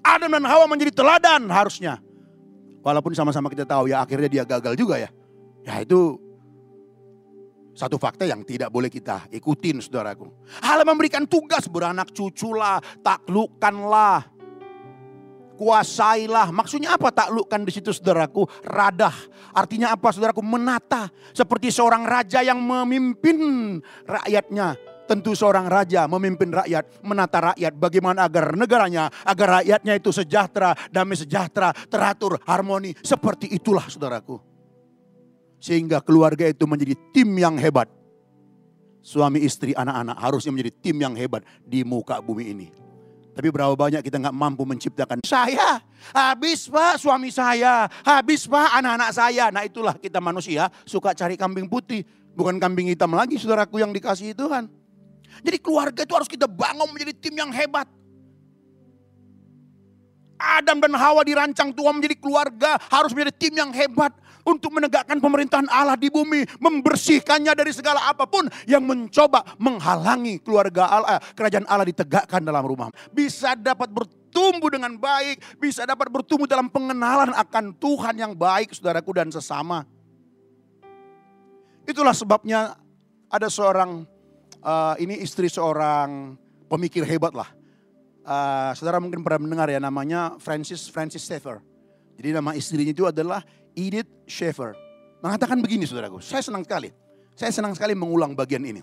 Adam 0.00 0.32
dan 0.32 0.48
Hawa 0.48 0.64
menjadi 0.64 0.96
teladan 0.96 1.44
harusnya. 1.52 2.00
Walaupun 2.86 3.18
sama-sama 3.18 3.50
kita 3.50 3.66
tahu 3.66 3.90
ya 3.90 4.06
akhirnya 4.06 4.30
dia 4.30 4.44
gagal 4.46 4.78
juga 4.78 4.94
ya. 4.94 5.10
Ya 5.66 5.82
itu 5.82 6.22
satu 7.74 7.98
fakta 7.98 8.22
yang 8.22 8.46
tidak 8.46 8.70
boleh 8.70 8.86
kita 8.86 9.26
ikutin 9.34 9.82
saudaraku. 9.82 10.30
Allah 10.62 10.86
memberikan 10.86 11.26
tugas 11.26 11.66
beranak 11.66 12.14
cuculah, 12.14 12.78
taklukkanlah, 13.02 14.30
kuasailah. 15.58 16.54
Maksudnya 16.54 16.94
apa 16.94 17.10
taklukkan 17.10 17.66
di 17.66 17.74
situ 17.74 17.90
saudaraku? 17.90 18.46
Radah. 18.62 19.18
Artinya 19.50 19.90
apa 19.90 20.14
saudaraku? 20.14 20.44
Menata. 20.46 21.10
Seperti 21.34 21.74
seorang 21.74 22.06
raja 22.06 22.38
yang 22.46 22.62
memimpin 22.62 23.82
rakyatnya. 24.06 24.78
Tentu 25.06 25.38
seorang 25.38 25.70
raja 25.70 26.10
memimpin 26.10 26.50
rakyat, 26.50 27.00
menata 27.06 27.54
rakyat 27.54 27.72
bagaimana 27.78 28.26
agar 28.26 28.58
negaranya, 28.58 29.06
agar 29.22 29.62
rakyatnya 29.62 29.94
itu 29.94 30.10
sejahtera, 30.10 30.74
damai 30.90 31.14
sejahtera, 31.14 31.70
teratur, 31.86 32.42
harmoni. 32.42 32.90
Seperti 33.06 33.54
itulah 33.54 33.86
saudaraku. 33.86 34.42
Sehingga 35.62 36.02
keluarga 36.02 36.50
itu 36.50 36.66
menjadi 36.66 36.98
tim 37.14 37.30
yang 37.38 37.54
hebat. 37.54 37.86
Suami 39.06 39.46
istri 39.46 39.70
anak-anak 39.70 40.18
harusnya 40.18 40.50
menjadi 40.50 40.72
tim 40.82 40.96
yang 40.98 41.14
hebat 41.14 41.46
di 41.62 41.86
muka 41.86 42.18
bumi 42.18 42.50
ini. 42.50 42.68
Tapi 43.36 43.52
berapa 43.52 43.76
banyak 43.76 44.00
kita 44.00 44.16
nggak 44.16 44.32
mampu 44.32 44.64
menciptakan 44.64 45.20
saya. 45.20 45.78
Habis 46.16 46.72
pak 46.72 46.96
suami 46.96 47.28
saya. 47.28 47.84
Habis 48.00 48.48
pak 48.48 48.80
anak-anak 48.80 49.10
saya. 49.12 49.52
Nah 49.52 49.62
itulah 49.62 49.92
kita 50.00 50.18
manusia 50.24 50.72
suka 50.88 51.12
cari 51.12 51.36
kambing 51.36 51.68
putih. 51.68 52.00
Bukan 52.32 52.56
kambing 52.56 52.88
hitam 52.88 53.12
lagi 53.12 53.36
saudaraku 53.36 53.78
yang 53.78 53.92
dikasih 53.92 54.32
Tuhan. 54.32 54.85
Jadi 55.42 55.58
keluarga 55.60 56.00
itu 56.04 56.14
harus 56.14 56.30
kita 56.30 56.46
bangun 56.46 56.88
menjadi 56.92 57.12
tim 57.16 57.34
yang 57.36 57.50
hebat. 57.52 57.88
Adam 60.36 60.78
dan 60.84 60.92
Hawa 60.92 61.24
dirancang 61.24 61.72
Tuhan 61.72 61.96
menjadi 61.96 62.16
keluarga 62.20 62.76
harus 62.92 63.16
menjadi 63.16 63.32
tim 63.40 63.54
yang 63.56 63.72
hebat 63.72 64.12
untuk 64.46 64.70
menegakkan 64.70 65.18
pemerintahan 65.18 65.66
Allah 65.66 65.98
di 65.98 66.06
bumi, 66.06 66.46
membersihkannya 66.62 67.50
dari 67.58 67.74
segala 67.74 68.06
apa 68.06 68.30
pun 68.30 68.46
yang 68.70 68.86
mencoba 68.86 69.42
menghalangi 69.58 70.38
keluarga 70.38 70.86
Allah, 70.86 71.18
kerajaan 71.34 71.66
Allah 71.66 71.90
ditegakkan 71.90 72.46
dalam 72.46 72.62
rumah. 72.62 72.94
Bisa 73.10 73.58
dapat 73.58 73.90
bertumbuh 73.90 74.70
dengan 74.70 74.94
baik, 74.94 75.58
bisa 75.58 75.82
dapat 75.82 76.06
bertumbuh 76.06 76.46
dalam 76.46 76.70
pengenalan 76.70 77.34
akan 77.34 77.74
Tuhan 77.74 78.14
yang 78.14 78.32
baik, 78.38 78.70
saudaraku 78.70 79.10
dan 79.18 79.34
sesama. 79.34 79.82
Itulah 81.82 82.14
sebabnya 82.14 82.78
ada 83.26 83.50
seorang 83.50 84.06
uh, 84.66 84.94
ini 84.98 85.22
istri 85.22 85.46
seorang 85.46 86.34
pemikir 86.66 87.06
hebat 87.06 87.30
lah. 87.30 87.46
Uh, 88.26 88.74
saudara 88.74 88.98
mungkin 88.98 89.22
pernah 89.22 89.46
mendengar 89.46 89.70
ya 89.70 89.78
namanya 89.78 90.34
Francis 90.42 90.90
Francis 90.90 91.22
Schaeffer. 91.22 91.62
Jadi 92.18 92.34
nama 92.34 92.58
istrinya 92.58 92.90
itu 92.90 93.06
adalah 93.06 93.46
Edith 93.78 94.10
Schaefer 94.26 94.74
mengatakan 95.22 95.62
begini 95.62 95.86
saudaraku, 95.86 96.18
saya 96.18 96.42
senang 96.42 96.66
sekali. 96.66 96.90
Saya 97.36 97.52
senang 97.52 97.76
sekali 97.76 97.92
mengulang 97.92 98.32
bagian 98.32 98.64
ini. 98.64 98.80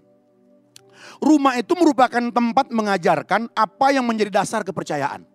Rumah 1.19 1.57
itu 1.57 1.73
merupakan 1.73 2.21
tempat 2.29 2.69
mengajarkan 2.69 3.49
apa 3.51 3.87
yang 3.91 4.05
menjadi 4.05 4.29
dasar 4.29 4.61
kepercayaan. 4.61 5.25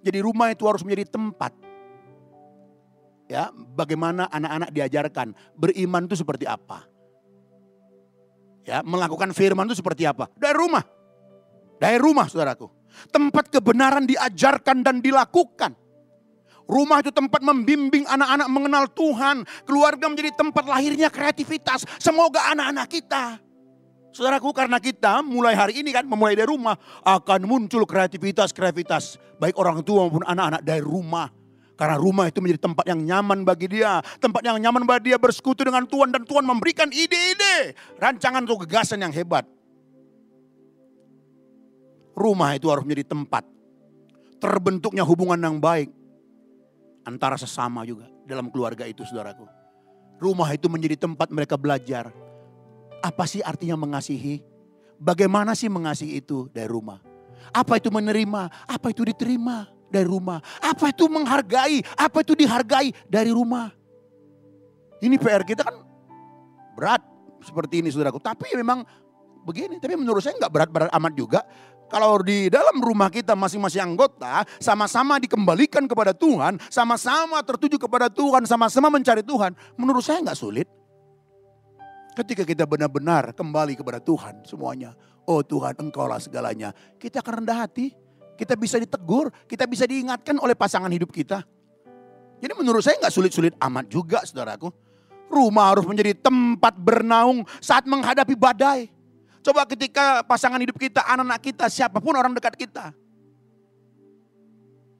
Jadi 0.00 0.18
rumah 0.24 0.50
itu 0.50 0.64
harus 0.64 0.80
menjadi 0.82 1.14
tempat 1.14 1.52
ya 3.26 3.50
bagaimana 3.52 4.30
anak-anak 4.30 4.70
diajarkan 4.70 5.34
beriman 5.54 6.08
itu 6.08 6.16
seperti 6.16 6.48
apa. 6.48 6.86
Ya, 8.66 8.82
melakukan 8.82 9.30
firman 9.30 9.70
itu 9.70 9.78
seperti 9.78 10.02
apa? 10.02 10.26
Dari 10.34 10.58
rumah. 10.58 10.82
Dari 11.78 12.02
rumah, 12.02 12.26
Saudaraku. 12.26 12.66
Tempat 13.14 13.54
kebenaran 13.54 14.02
diajarkan 14.02 14.82
dan 14.82 14.98
dilakukan. 14.98 15.78
Rumah 16.66 16.98
itu 16.98 17.14
tempat 17.14 17.46
membimbing 17.46 18.02
anak-anak 18.10 18.48
mengenal 18.50 18.84
Tuhan. 18.90 19.46
Keluarga 19.62 20.10
menjadi 20.10 20.34
tempat 20.34 20.66
lahirnya 20.66 21.06
kreativitas. 21.14 21.86
Semoga 22.02 22.42
anak-anak 22.50 22.90
kita. 22.90 23.38
Saudaraku 24.10 24.50
karena 24.50 24.82
kita 24.82 25.22
mulai 25.22 25.54
hari 25.54 25.78
ini 25.78 25.94
kan 25.94 26.02
memulai 26.08 26.34
dari 26.34 26.50
rumah. 26.50 26.74
Akan 27.06 27.46
muncul 27.46 27.86
kreativitas-kreativitas. 27.86 29.20
Baik 29.38 29.54
orang 29.62 29.86
tua 29.86 30.10
maupun 30.10 30.26
anak-anak 30.26 30.66
dari 30.66 30.82
rumah. 30.82 31.30
Karena 31.76 32.00
rumah 32.00 32.24
itu 32.32 32.40
menjadi 32.40 32.72
tempat 32.72 32.84
yang 32.88 33.00
nyaman 33.04 33.44
bagi 33.44 33.68
dia. 33.68 34.00
Tempat 34.16 34.40
yang 34.48 34.56
nyaman 34.56 34.88
bagi 34.88 35.12
dia 35.12 35.20
bersekutu 35.20 35.60
dengan 35.60 35.84
Tuhan. 35.84 36.08
Dan 36.08 36.24
Tuhan 36.24 36.48
memberikan 36.48 36.88
ide-ide. 36.88 37.76
Rancangan 38.00 38.48
atau 38.48 38.56
gagasan 38.64 39.04
yang 39.04 39.12
hebat. 39.12 39.44
Rumah 42.16 42.56
itu 42.56 42.72
harus 42.72 42.88
menjadi 42.88 43.12
tempat. 43.12 43.44
Terbentuknya 44.40 45.04
hubungan 45.04 45.36
yang 45.36 45.60
baik 45.60 45.92
antara 47.04 47.36
sesama 47.36 47.84
juga 47.84 48.08
dalam 48.24 48.48
keluarga 48.48 48.88
itu 48.88 49.04
saudaraku. 49.04 49.44
Rumah 50.16 50.48
itu 50.56 50.72
menjadi 50.72 50.96
tempat 50.96 51.28
mereka 51.28 51.60
belajar. 51.60 52.08
Apa 53.04 53.28
sih 53.28 53.44
artinya 53.44 53.76
mengasihi? 53.76 54.40
Bagaimana 54.96 55.52
sih 55.52 55.68
mengasihi 55.68 56.24
itu 56.24 56.48
dari 56.56 56.72
rumah? 56.72 57.04
Apa 57.52 57.76
itu 57.76 57.92
menerima? 57.92 58.48
Apa 58.64 58.96
itu 58.96 59.04
diterima 59.04 59.75
dari 59.90 60.06
rumah? 60.06 60.42
Apa 60.62 60.90
itu 60.90 61.06
menghargai? 61.06 61.82
Apa 61.96 62.22
itu 62.22 62.34
dihargai 62.34 62.90
dari 63.06 63.30
rumah? 63.30 63.70
Ini 65.00 65.16
PR 65.20 65.44
kita 65.44 65.62
kan 65.62 65.76
berat 66.76 67.02
seperti 67.44 67.84
ini 67.84 67.88
saudaraku. 67.92 68.18
Tapi 68.18 68.52
memang 68.56 68.82
begini. 69.46 69.78
Tapi 69.78 69.94
menurut 69.94 70.24
saya 70.24 70.34
nggak 70.36 70.52
berat-berat 70.52 70.90
amat 70.90 71.12
juga. 71.14 71.40
Kalau 71.86 72.18
di 72.18 72.50
dalam 72.50 72.82
rumah 72.82 73.06
kita 73.06 73.38
masing-masing 73.38 73.94
anggota 73.94 74.42
sama-sama 74.58 75.22
dikembalikan 75.22 75.86
kepada 75.86 76.10
Tuhan, 76.10 76.58
sama-sama 76.66 77.38
tertuju 77.46 77.78
kepada 77.78 78.10
Tuhan, 78.10 78.42
sama-sama 78.42 78.90
mencari 78.90 79.22
Tuhan, 79.22 79.54
menurut 79.78 80.02
saya 80.02 80.18
nggak 80.18 80.34
sulit. 80.38 80.66
Ketika 82.16 82.42
kita 82.42 82.66
benar-benar 82.66 83.30
kembali 83.36 83.78
kepada 83.78 84.02
Tuhan 84.02 84.42
semuanya. 84.42 84.98
Oh 85.28 85.44
Tuhan 85.46 85.78
engkaulah 85.78 86.18
segalanya. 86.18 86.74
Kita 86.98 87.22
akan 87.22 87.44
rendah 87.44 87.68
hati. 87.68 88.05
Kita 88.36 88.54
bisa 88.54 88.76
ditegur, 88.76 89.32
kita 89.48 89.64
bisa 89.64 89.88
diingatkan 89.88 90.36
oleh 90.38 90.52
pasangan 90.52 90.92
hidup 90.92 91.08
kita. 91.08 91.42
Jadi 92.36 92.52
menurut 92.52 92.84
saya 92.84 93.00
nggak 93.00 93.14
sulit-sulit 93.14 93.56
amat 93.56 93.88
juga 93.88 94.20
saudaraku. 94.22 94.68
Rumah 95.26 95.64
harus 95.74 95.84
menjadi 95.88 96.14
tempat 96.14 96.76
bernaung 96.78 97.42
saat 97.58 97.82
menghadapi 97.88 98.36
badai. 98.38 98.92
Coba 99.42 99.66
ketika 99.66 100.22
pasangan 100.22 100.60
hidup 100.60 100.76
kita, 100.78 101.02
anak-anak 101.02 101.40
kita, 101.42 101.66
siapa 101.66 101.98
pun 101.98 102.14
orang 102.14 102.36
dekat 102.36 102.54
kita. 102.54 102.94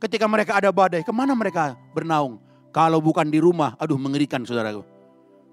Ketika 0.02 0.26
mereka 0.26 0.58
ada 0.58 0.70
badai, 0.74 1.02
ke 1.06 1.12
mana 1.14 1.32
mereka 1.32 1.78
bernaung? 1.94 2.42
Kalau 2.74 3.00
bukan 3.00 3.26
di 3.26 3.40
rumah, 3.40 3.72
aduh 3.80 3.96
mengerikan 3.96 4.44
saudaraku. 4.44 4.84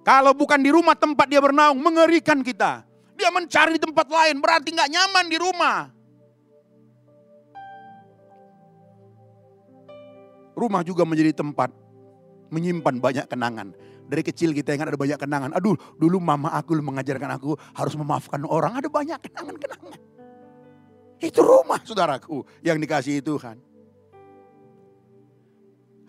Kalau 0.03 0.35
bukan 0.35 0.59
di 0.59 0.67
rumah 0.67 0.99
tempat 0.99 1.31
dia 1.31 1.39
bernaung, 1.39 1.79
mengerikan 1.79 2.43
kita. 2.43 2.83
Dia 3.15 3.31
mencari 3.31 3.79
tempat 3.79 4.03
lain, 4.09 4.43
berarti 4.43 4.75
nggak 4.75 4.89
nyaman 4.91 5.25
di 5.31 5.37
rumah. 5.39 5.87
Rumah 10.53 10.81
juga 10.85 11.03
menjadi 11.03 11.33
tempat 11.33 11.73
menyimpan 12.53 13.01
banyak 13.01 13.25
kenangan. 13.25 13.73
Dari 14.05 14.21
kecil 14.21 14.53
kita 14.53 14.77
ingat 14.77 14.93
ada 14.93 14.99
banyak 14.99 15.17
kenangan. 15.17 15.51
Aduh, 15.57 15.73
dulu 15.97 16.21
mama 16.21 16.53
aku 16.53 16.77
mengajarkan 16.77 17.33
aku 17.33 17.57
harus 17.73 17.97
memaafkan 17.97 18.45
orang. 18.45 18.77
Ada 18.77 18.89
banyak 18.91 19.19
kenangan-kenangan. 19.25 19.99
Itu 21.17 21.39
rumah 21.41 21.81
saudaraku 21.81 22.45
yang 22.61 22.77
dikasihi 22.77 23.23
Tuhan. 23.23 23.57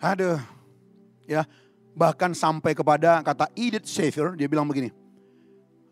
Aduh, 0.04 0.36
ya 1.24 1.48
bahkan 1.96 2.36
sampai 2.36 2.76
kepada 2.76 3.24
kata 3.24 3.48
Edith 3.56 3.88
Schaefer, 3.88 4.36
dia 4.36 4.50
bilang 4.50 4.68
begini. 4.68 4.92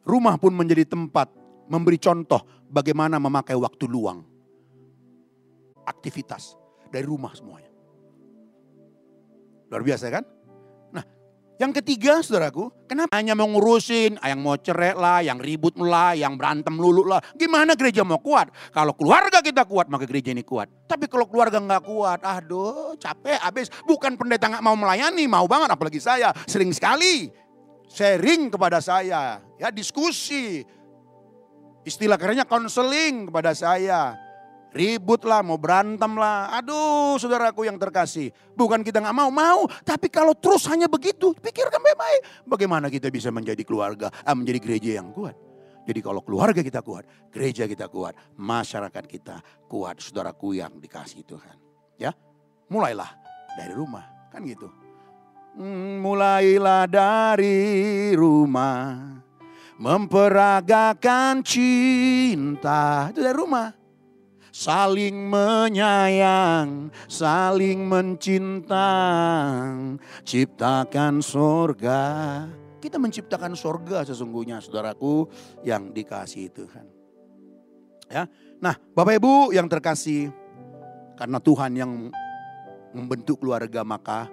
Rumah 0.04 0.36
pun 0.36 0.52
menjadi 0.52 0.84
tempat 0.84 1.32
memberi 1.70 1.96
contoh 1.96 2.44
bagaimana 2.68 3.16
memakai 3.16 3.56
waktu 3.56 3.88
luang. 3.88 4.26
Aktivitas 5.88 6.58
dari 6.92 7.08
rumah 7.08 7.32
semuanya. 7.32 7.71
Luar 9.72 9.80
biasa 9.80 10.12
kan? 10.12 10.24
Yang 11.61 11.78
ketiga 11.78 12.18
saudaraku, 12.26 12.74
kenapa 12.90 13.14
hanya 13.22 13.38
mau 13.38 13.46
ngurusin, 13.46 14.18
yang 14.18 14.40
mau 14.42 14.58
cerai 14.58 14.98
lah, 14.98 15.22
yang 15.22 15.38
ribut 15.38 15.78
lah, 15.78 16.11
yang 16.11 16.35
berantem 16.35 16.74
lulu 16.74 17.06
lah. 17.06 17.22
Gimana 17.38 17.78
gereja 17.78 18.02
mau 18.02 18.18
kuat? 18.18 18.50
Kalau 18.74 18.90
keluarga 18.98 19.38
kita 19.38 19.62
kuat, 19.62 19.87
maka 19.87 20.02
gereja 20.02 20.35
ini 20.35 20.42
kuat. 20.42 20.66
Tapi 20.90 21.06
kalau 21.06 21.30
keluarga 21.30 21.62
nggak 21.62 21.87
kuat, 21.87 22.18
aduh 22.18 22.98
capek 22.98 23.38
habis. 23.38 23.70
Bukan 23.87 24.18
pendeta 24.18 24.50
nggak 24.50 24.64
mau 24.64 24.74
melayani, 24.74 25.22
mau 25.30 25.46
banget 25.46 25.70
apalagi 25.70 26.02
saya. 26.02 26.35
Sering 26.50 26.74
sekali 26.74 27.30
sharing 27.87 28.50
kepada 28.50 28.82
saya, 28.82 29.38
ya 29.54 29.68
diskusi. 29.70 30.66
Istilah 31.87 32.18
kerennya 32.18 32.42
konseling 32.42 33.30
kepada 33.30 33.54
saya. 33.54 34.18
Ribut 34.72 35.28
lah, 35.28 35.44
mau 35.44 35.61
berantem 35.61 36.16
lah. 36.16 36.48
Aduh 36.56 37.20
saudaraku 37.20 37.68
yang 37.68 37.76
terkasih. 37.76 38.32
Bukan 38.56 38.80
kita 38.80 39.04
nggak 39.04 39.12
mau, 39.12 39.28
mau. 39.28 39.68
Tapi 39.85 40.08
kalau 40.08 40.32
terus 40.32 40.64
hanya 40.72 40.88
begitu, 40.88 41.37
pikirkan 41.37 41.76
baik-baik. 41.76 42.48
Bagaimana 42.48 42.88
kita 42.88 43.12
bisa 43.12 43.28
menjadi 43.28 43.61
keluarga, 43.68 44.08
eh, 44.08 44.32
menjadi 44.32 44.58
gereja 44.64 44.90
yang 45.04 45.12
kuat. 45.12 45.37
Jadi 45.85 46.00
kalau 46.00 46.24
keluarga 46.24 46.64
kita 46.64 46.80
kuat, 46.80 47.04
gereja 47.28 47.68
kita 47.68 47.90
kuat, 47.92 48.16
masyarakat 48.38 49.04
kita 49.04 49.44
kuat, 49.68 50.00
saudaraku 50.00 50.56
yang 50.56 50.78
dikasih 50.80 51.26
Tuhan. 51.26 51.58
Ya, 51.98 52.14
mulailah 52.70 53.12
dari 53.58 53.74
rumah, 53.74 54.06
kan 54.30 54.46
gitu. 54.46 54.70
Hmm, 55.58 56.00
mulailah 56.00 56.87
dari 56.87 58.14
rumah, 58.14 59.20
memperagakan 59.76 61.42
cinta. 61.42 63.11
Itu 63.11 63.20
dari 63.20 63.37
rumah 63.37 63.82
saling 64.52 65.16
menyayang, 65.32 66.92
saling 67.08 67.88
mencinta, 67.88 68.92
ciptakan 70.22 71.24
sorga. 71.24 72.04
Kita 72.78 73.00
menciptakan 73.00 73.56
sorga 73.56 74.04
sesungguhnya 74.04 74.60
saudaraku 74.60 75.26
yang 75.64 75.90
dikasih 75.90 76.52
Tuhan. 76.52 76.86
Ya, 78.12 78.28
nah 78.60 78.76
Bapak 78.92 79.16
Ibu 79.16 79.56
yang 79.56 79.72
terkasih, 79.72 80.28
karena 81.16 81.40
Tuhan 81.40 81.72
yang 81.72 82.12
membentuk 82.92 83.40
keluarga 83.40 83.80
maka 83.80 84.28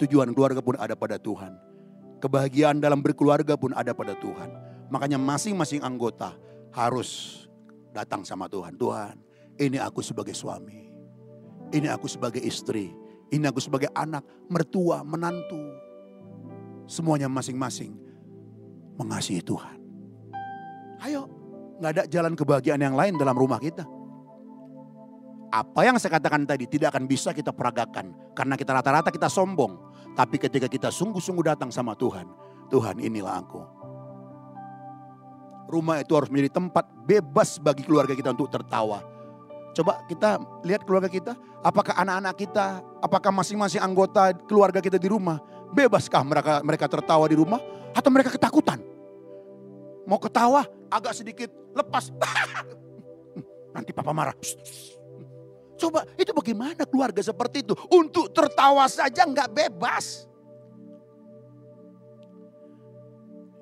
tujuan 0.00 0.32
keluarga 0.32 0.64
pun 0.64 0.80
ada 0.80 0.96
pada 0.96 1.20
Tuhan. 1.20 1.52
Kebahagiaan 2.18 2.80
dalam 2.80 3.04
berkeluarga 3.04 3.54
pun 3.54 3.76
ada 3.76 3.92
pada 3.92 4.16
Tuhan. 4.16 4.50
Makanya 4.88 5.20
masing-masing 5.20 5.84
anggota 5.84 6.34
harus 6.72 7.44
datang 7.92 8.24
sama 8.24 8.48
Tuhan. 8.48 8.74
Tuhan, 8.74 9.27
ini 9.58 9.78
aku 9.82 10.00
sebagai 10.00 10.32
suami. 10.32 10.86
Ini 11.74 11.90
aku 11.90 12.06
sebagai 12.06 12.40
istri. 12.40 12.94
Ini 13.28 13.44
aku 13.50 13.60
sebagai 13.60 13.90
anak, 13.92 14.24
mertua, 14.48 15.04
menantu. 15.04 15.60
Semuanya 16.88 17.28
masing-masing 17.28 17.92
mengasihi 18.96 19.44
Tuhan. 19.44 19.76
Ayo, 21.04 21.28
nggak 21.78 21.90
ada 21.92 22.02
jalan 22.08 22.32
kebahagiaan 22.32 22.80
yang 22.80 22.96
lain 22.96 23.20
dalam 23.20 23.36
rumah 23.36 23.60
kita. 23.60 23.84
Apa 25.52 25.84
yang 25.84 26.00
saya 26.00 26.16
katakan 26.16 26.48
tadi 26.48 26.64
tidak 26.70 26.96
akan 26.96 27.04
bisa 27.04 27.36
kita 27.36 27.52
peragakan. 27.52 28.32
Karena 28.32 28.56
kita 28.56 28.72
rata-rata 28.72 29.12
kita 29.12 29.28
sombong. 29.28 29.76
Tapi 30.16 30.40
ketika 30.40 30.70
kita 30.70 30.88
sungguh-sungguh 30.88 31.44
datang 31.44 31.68
sama 31.68 31.92
Tuhan. 31.98 32.30
Tuhan 32.72 33.00
inilah 33.00 33.34
aku. 33.42 33.60
Rumah 35.68 36.00
itu 36.00 36.12
harus 36.16 36.32
menjadi 36.32 36.56
tempat 36.56 36.84
bebas 37.04 37.60
bagi 37.60 37.84
keluarga 37.84 38.16
kita 38.16 38.32
untuk 38.32 38.48
tertawa 38.48 39.17
Coba 39.78 40.02
kita 40.10 40.42
lihat 40.66 40.82
keluarga 40.82 41.06
kita, 41.06 41.38
apakah 41.62 41.94
anak-anak 41.94 42.34
kita, 42.34 42.82
apakah 42.98 43.30
masing-masing 43.30 43.78
anggota 43.78 44.34
keluarga 44.50 44.82
kita 44.82 44.98
di 44.98 45.06
rumah, 45.06 45.38
bebaskah 45.70 46.26
mereka 46.26 46.58
mereka 46.66 46.90
tertawa 46.90 47.22
di 47.30 47.38
rumah 47.38 47.62
atau 47.94 48.10
mereka 48.10 48.34
ketakutan? 48.34 48.82
Mau 50.02 50.18
ketawa 50.18 50.66
agak 50.90 51.14
sedikit 51.14 51.46
lepas. 51.78 52.10
Nanti 53.78 53.94
papa 53.94 54.10
marah. 54.10 54.34
Coba 55.78 56.02
itu 56.18 56.34
bagaimana 56.34 56.82
keluarga 56.82 57.22
seperti 57.22 57.62
itu? 57.62 57.78
Untuk 57.94 58.34
tertawa 58.34 58.82
saja 58.90 59.22
nggak 59.22 59.46
bebas. 59.54 60.26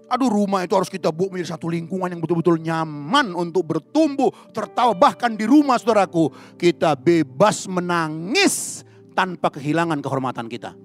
Aduh 0.06 0.30
rumah 0.30 0.62
itu 0.62 0.78
harus 0.78 0.86
kita 0.86 1.10
buat 1.10 1.34
menjadi 1.34 1.58
satu 1.58 1.66
lingkungan 1.66 2.06
yang 2.06 2.22
betul-betul 2.22 2.62
nyaman 2.62 3.34
untuk 3.34 3.66
bertumbuh, 3.66 4.30
tertawa. 4.54 4.94
Bahkan 4.94 5.34
di 5.34 5.42
rumah 5.50 5.82
saudaraku, 5.82 6.30
kita 6.54 6.94
bebas 6.94 7.66
menangis 7.66 8.86
tanpa 9.18 9.50
kehilangan 9.50 9.98
kehormatan 9.98 10.46
kita. 10.46 10.78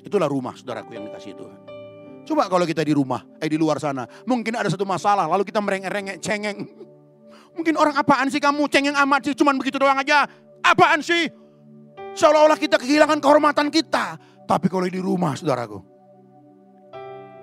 Itulah 0.00 0.24
rumah 0.24 0.56
saudaraku 0.56 0.96
yang 0.96 1.04
dikasih 1.12 1.36
Tuhan. 1.36 1.58
Coba 2.24 2.48
kalau 2.48 2.64
kita 2.64 2.80
di 2.80 2.96
rumah, 2.96 3.20
eh 3.36 3.48
di 3.52 3.60
luar 3.60 3.76
sana, 3.76 4.08
mungkin 4.24 4.56
ada 4.56 4.72
satu 4.72 4.88
masalah, 4.88 5.28
lalu 5.28 5.44
kita 5.44 5.60
merengek-rengek, 5.60 6.24
cengeng. 6.24 6.64
Mungkin 7.52 7.76
orang 7.76 8.00
apaan 8.00 8.32
sih 8.32 8.40
kamu, 8.40 8.64
cengeng 8.72 8.96
amat 9.04 9.28
sih, 9.28 9.34
cuman 9.36 9.60
begitu 9.60 9.76
doang 9.76 10.00
aja. 10.00 10.24
Apaan 10.64 11.04
sih? 11.04 11.28
Seolah-olah 12.16 12.56
kita 12.56 12.80
kehilangan 12.80 13.20
kehormatan 13.20 13.68
kita. 13.68 14.16
Tapi 14.48 14.66
kalau 14.72 14.88
di 14.88 14.96
rumah 14.96 15.36
saudaraku, 15.36 15.93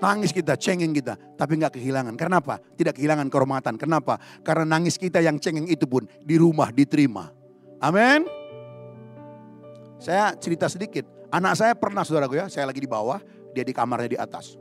Nangis 0.01 0.33
kita, 0.33 0.57
cengeng 0.57 0.97
kita, 0.97 1.13
tapi 1.37 1.61
nggak 1.61 1.77
kehilangan. 1.77 2.17
Karena 2.17 2.41
apa? 2.41 2.57
Tidak 2.57 2.89
kehilangan 2.97 3.29
kehormatan. 3.29 3.77
Kenapa? 3.77 4.17
Karena 4.41 4.65
nangis 4.65 4.97
kita 4.97 5.21
yang 5.21 5.37
cengeng 5.37 5.69
itu 5.69 5.85
pun 5.85 6.09
di 6.25 6.41
rumah 6.41 6.73
diterima. 6.73 7.29
Amin. 7.77 8.25
Saya 10.01 10.33
cerita 10.41 10.65
sedikit. 10.65 11.05
Anak 11.29 11.53
saya 11.53 11.77
pernah 11.77 12.01
saudaraku 12.01 12.33
ya, 12.33 12.49
saya 12.49 12.65
lagi 12.65 12.81
di 12.81 12.89
bawah, 12.89 13.21
dia 13.53 13.61
di 13.61 13.69
kamarnya 13.69 14.09
di 14.09 14.17
atas. 14.17 14.57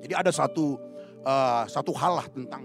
Jadi 0.00 0.16
ada 0.16 0.32
satu 0.32 0.80
uh, 1.28 1.68
satu 1.68 1.92
hal 1.92 2.24
lah 2.24 2.26
tentang 2.32 2.64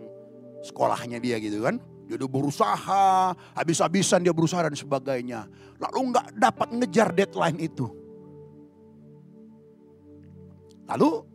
sekolahnya 0.63 1.19
dia 1.19 1.35
gitu 1.43 1.67
kan. 1.67 1.83
Dia 2.07 2.15
udah 2.15 2.31
berusaha, 2.31 3.35
habis-habisan 3.59 4.23
dia 4.23 4.31
berusaha 4.31 4.63
dan 4.63 4.71
sebagainya. 4.71 5.51
Lalu 5.83 5.99
nggak 6.15 6.27
dapat 6.39 6.67
ngejar 6.79 7.11
deadline 7.11 7.59
itu. 7.59 7.91
Lalu 10.87 11.32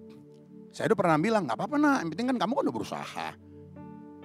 saya 0.78 0.94
udah 0.94 0.98
pernah 1.02 1.18
bilang, 1.18 1.42
nggak 1.42 1.58
apa-apa 1.58 1.74
nak, 1.74 2.06
yang 2.06 2.10
penting 2.14 2.26
kan 2.30 2.36
kamu 2.38 2.52
kan 2.54 2.62
udah 2.70 2.76
berusaha. 2.78 3.28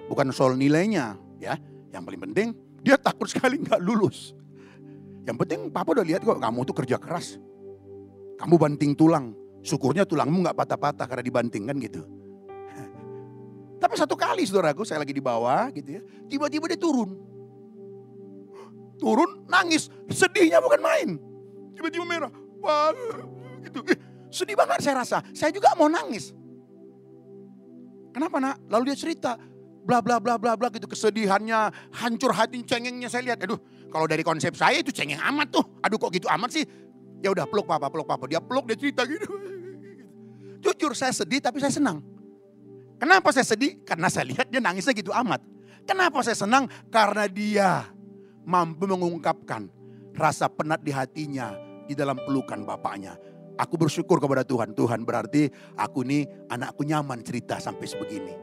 Bukan 0.06 0.30
soal 0.30 0.54
nilainya, 0.54 1.18
ya. 1.42 1.58
Yang 1.90 2.02
paling 2.06 2.22
penting, 2.30 2.48
dia 2.78 2.94
takut 2.94 3.26
sekali 3.26 3.58
nggak 3.58 3.82
lulus. 3.82 4.38
Yang 5.26 5.36
penting 5.42 5.74
papa 5.74 5.98
udah 5.98 6.06
lihat 6.06 6.22
kok, 6.22 6.38
kamu 6.38 6.62
tuh 6.62 6.76
kerja 6.78 7.02
keras. 7.02 7.42
Kamu 8.38 8.54
banting 8.54 8.94
tulang, 8.94 9.34
syukurnya 9.66 10.06
tulangmu 10.06 10.46
nggak 10.46 10.54
patah-patah 10.54 11.10
karena 11.10 11.26
dibanting 11.26 11.66
kan 11.66 11.74
gitu. 11.82 12.06
Tapi 13.82 13.94
satu 13.98 14.14
kali 14.14 14.46
saudaraku, 14.46 14.86
saya 14.86 15.02
lagi 15.02 15.10
di 15.10 15.24
bawah 15.26 15.74
gitu 15.74 15.98
ya. 15.98 16.02
Tiba-tiba 16.30 16.70
dia 16.70 16.78
turun. 16.78 17.18
Turun, 19.02 19.42
nangis. 19.50 19.90
Sedihnya 20.06 20.62
bukan 20.62 20.78
main. 20.78 21.18
Tiba-tiba 21.74 22.06
merah. 22.06 22.30
Wah, 22.62 22.94
gitu. 23.66 23.82
Sedih 24.30 24.54
banget 24.54 24.86
saya 24.86 25.02
rasa. 25.02 25.18
Saya 25.34 25.50
juga 25.50 25.74
mau 25.74 25.90
nangis. 25.90 26.43
Kenapa 28.14 28.38
nak? 28.38 28.62
Lalu 28.70 28.94
dia 28.94 28.96
cerita, 28.96 29.34
bla 29.84 29.98
bla 29.98 30.22
bla 30.22 30.38
bla 30.38 30.54
bla 30.54 30.70
gitu 30.70 30.86
kesedihannya, 30.86 31.90
hancur 31.98 32.30
hati 32.30 32.62
cengengnya 32.62 33.10
saya 33.10 33.34
lihat. 33.34 33.42
Aduh, 33.42 33.58
kalau 33.90 34.06
dari 34.06 34.22
konsep 34.22 34.54
saya 34.54 34.78
itu 34.78 34.94
cengeng 34.94 35.18
amat 35.34 35.50
tuh. 35.50 35.64
Aduh 35.82 35.98
kok 35.98 36.14
gitu 36.14 36.30
amat 36.30 36.54
sih? 36.54 36.64
Ya 37.20 37.34
udah 37.34 37.50
peluk 37.50 37.66
papa, 37.66 37.90
peluk 37.90 38.06
papa. 38.06 38.30
Dia 38.30 38.38
peluk, 38.38 38.70
dia 38.70 38.78
cerita 38.78 39.02
gitu. 39.02 39.26
Jujur 40.64 40.94
saya 40.94 41.10
sedih 41.10 41.42
tapi 41.42 41.58
saya 41.58 41.74
senang. 41.74 42.00
Kenapa 42.96 43.34
saya 43.34 43.44
sedih? 43.44 43.82
Karena 43.82 44.06
saya 44.06 44.30
lihat 44.30 44.46
dia 44.48 44.62
nangisnya 44.62 44.94
gitu 44.94 45.10
amat. 45.10 45.42
Kenapa 45.84 46.22
saya 46.22 46.38
senang? 46.38 46.70
Karena 46.88 47.28
dia 47.28 47.90
mampu 48.46 48.88
mengungkapkan 48.88 49.68
rasa 50.14 50.46
penat 50.48 50.80
di 50.80 50.94
hatinya 50.94 51.52
di 51.84 51.92
dalam 51.92 52.16
pelukan 52.16 52.64
bapaknya. 52.64 53.18
Aku 53.54 53.78
bersyukur 53.78 54.18
kepada 54.18 54.42
Tuhan. 54.42 54.74
Tuhan 54.74 55.06
berarti 55.06 55.46
aku 55.78 56.02
nih 56.02 56.26
anakku 56.50 56.82
nyaman 56.82 57.22
cerita 57.22 57.62
sampai 57.62 57.86
sebegini. 57.86 58.34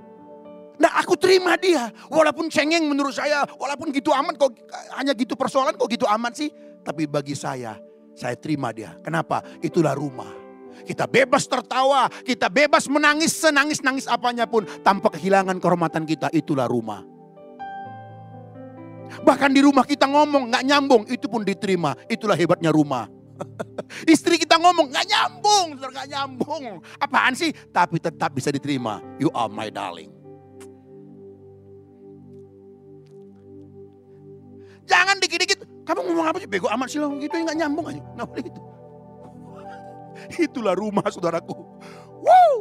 Nah 0.80 0.98
aku 0.98 1.20
terima 1.20 1.60
dia. 1.60 1.92
Walaupun 2.08 2.48
cengeng 2.48 2.88
menurut 2.88 3.14
saya. 3.14 3.44
Walaupun 3.60 3.92
gitu 3.92 4.16
amat 4.16 4.40
kok 4.40 4.56
hanya 4.96 5.12
gitu 5.12 5.36
persoalan 5.36 5.76
kok 5.76 5.92
gitu 5.92 6.08
amat 6.08 6.34
sih. 6.40 6.50
Tapi 6.82 7.06
bagi 7.06 7.38
saya, 7.38 7.78
saya 8.18 8.34
terima 8.40 8.74
dia. 8.74 8.98
Kenapa? 9.04 9.44
Itulah 9.62 9.94
rumah. 9.94 10.42
Kita 10.82 11.06
bebas 11.06 11.46
tertawa, 11.46 12.10
kita 12.26 12.50
bebas 12.50 12.90
menangis 12.90 13.38
senangis-nangis 13.38 14.10
apanya 14.10 14.50
pun 14.50 14.66
tanpa 14.82 15.14
kehilangan 15.14 15.62
kehormatan 15.62 16.10
kita. 16.10 16.34
Itulah 16.34 16.66
rumah. 16.66 17.06
Bahkan 19.22 19.52
di 19.52 19.62
rumah 19.62 19.84
kita 19.86 20.08
ngomong 20.08 20.50
nggak 20.50 20.64
nyambung, 20.66 21.04
itu 21.12 21.28
pun 21.28 21.44
diterima. 21.44 21.94
Itulah 22.08 22.34
hebatnya 22.34 22.72
rumah. 22.74 23.06
Istri 24.14 24.42
kita 24.42 24.58
ngomong 24.58 24.90
nggak 24.90 25.08
nyambung, 25.08 25.68
nggak 25.78 26.08
nyambung. 26.10 26.82
Apaan 26.98 27.34
sih? 27.36 27.52
Tapi 27.70 27.98
tetap 28.02 28.34
bisa 28.34 28.50
diterima. 28.54 29.02
You 29.18 29.30
are 29.34 29.52
my 29.52 29.70
darling. 29.70 30.12
Jangan 34.90 35.24
dikit-dikit. 35.24 35.64
Kamu 35.88 36.00
ngomong 36.04 36.28
apa 36.28 36.38
sih? 36.44 36.50
Bego 36.50 36.68
amat 36.68 36.88
sih 36.92 37.00
lo. 37.00 37.14
Gitu 37.16 37.32
nggak 37.32 37.58
nyambung 37.58 37.86
aja. 37.88 38.02
Nggak 38.18 38.28
boleh 38.28 38.44
gitu. 38.44 38.62
Itulah 40.50 40.74
rumah 40.76 41.08
saudaraku. 41.08 41.56
Wow. 42.22 42.54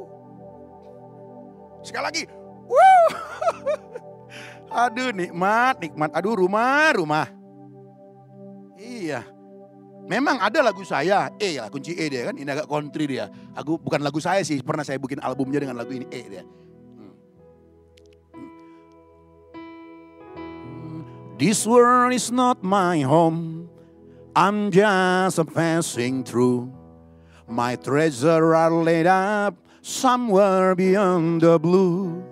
Sekali 1.82 2.04
lagi. 2.04 2.22
Wow. 2.70 3.04
Aduh 4.86 5.10
nikmat, 5.10 5.82
nikmat. 5.82 6.10
Aduh 6.14 6.38
rumah, 6.38 6.94
rumah. 6.94 7.26
Iya. 8.78 9.39
Memang 10.08 10.40
ada 10.42 10.58
lagu 10.64 10.82
saya, 10.82 11.30
E 11.38 11.60
ya, 11.60 11.70
kunci 11.70 11.94
E 11.94 12.08
dia 12.10 12.30
kan, 12.30 12.36
ini 12.38 12.48
agak 12.50 12.66
country 12.66 13.06
dia. 13.06 13.30
Aku 13.54 13.78
bukan 13.78 14.02
lagu 14.02 14.18
saya 14.18 14.42
sih, 14.42 14.58
pernah 14.64 14.82
saya 14.82 14.98
bikin 14.98 15.22
albumnya 15.22 15.62
dengan 15.62 15.78
lagu 15.78 15.94
ini 15.94 16.06
E 16.10 16.22
dia. 16.26 16.42
Hmm. 16.96 17.12
Hmm. 20.72 21.02
This 21.38 21.62
world 21.62 22.10
is 22.10 22.34
not 22.34 22.64
my 22.64 23.06
home. 23.06 23.70
I'm 24.34 24.74
just 24.74 25.38
passing 25.54 26.26
through. 26.26 26.70
My 27.50 27.74
treasure 27.74 28.54
are 28.54 28.70
laid 28.70 29.06
up 29.06 29.58
somewhere 29.82 30.74
beyond 30.74 31.42
the 31.42 31.58
blue. 31.58 32.22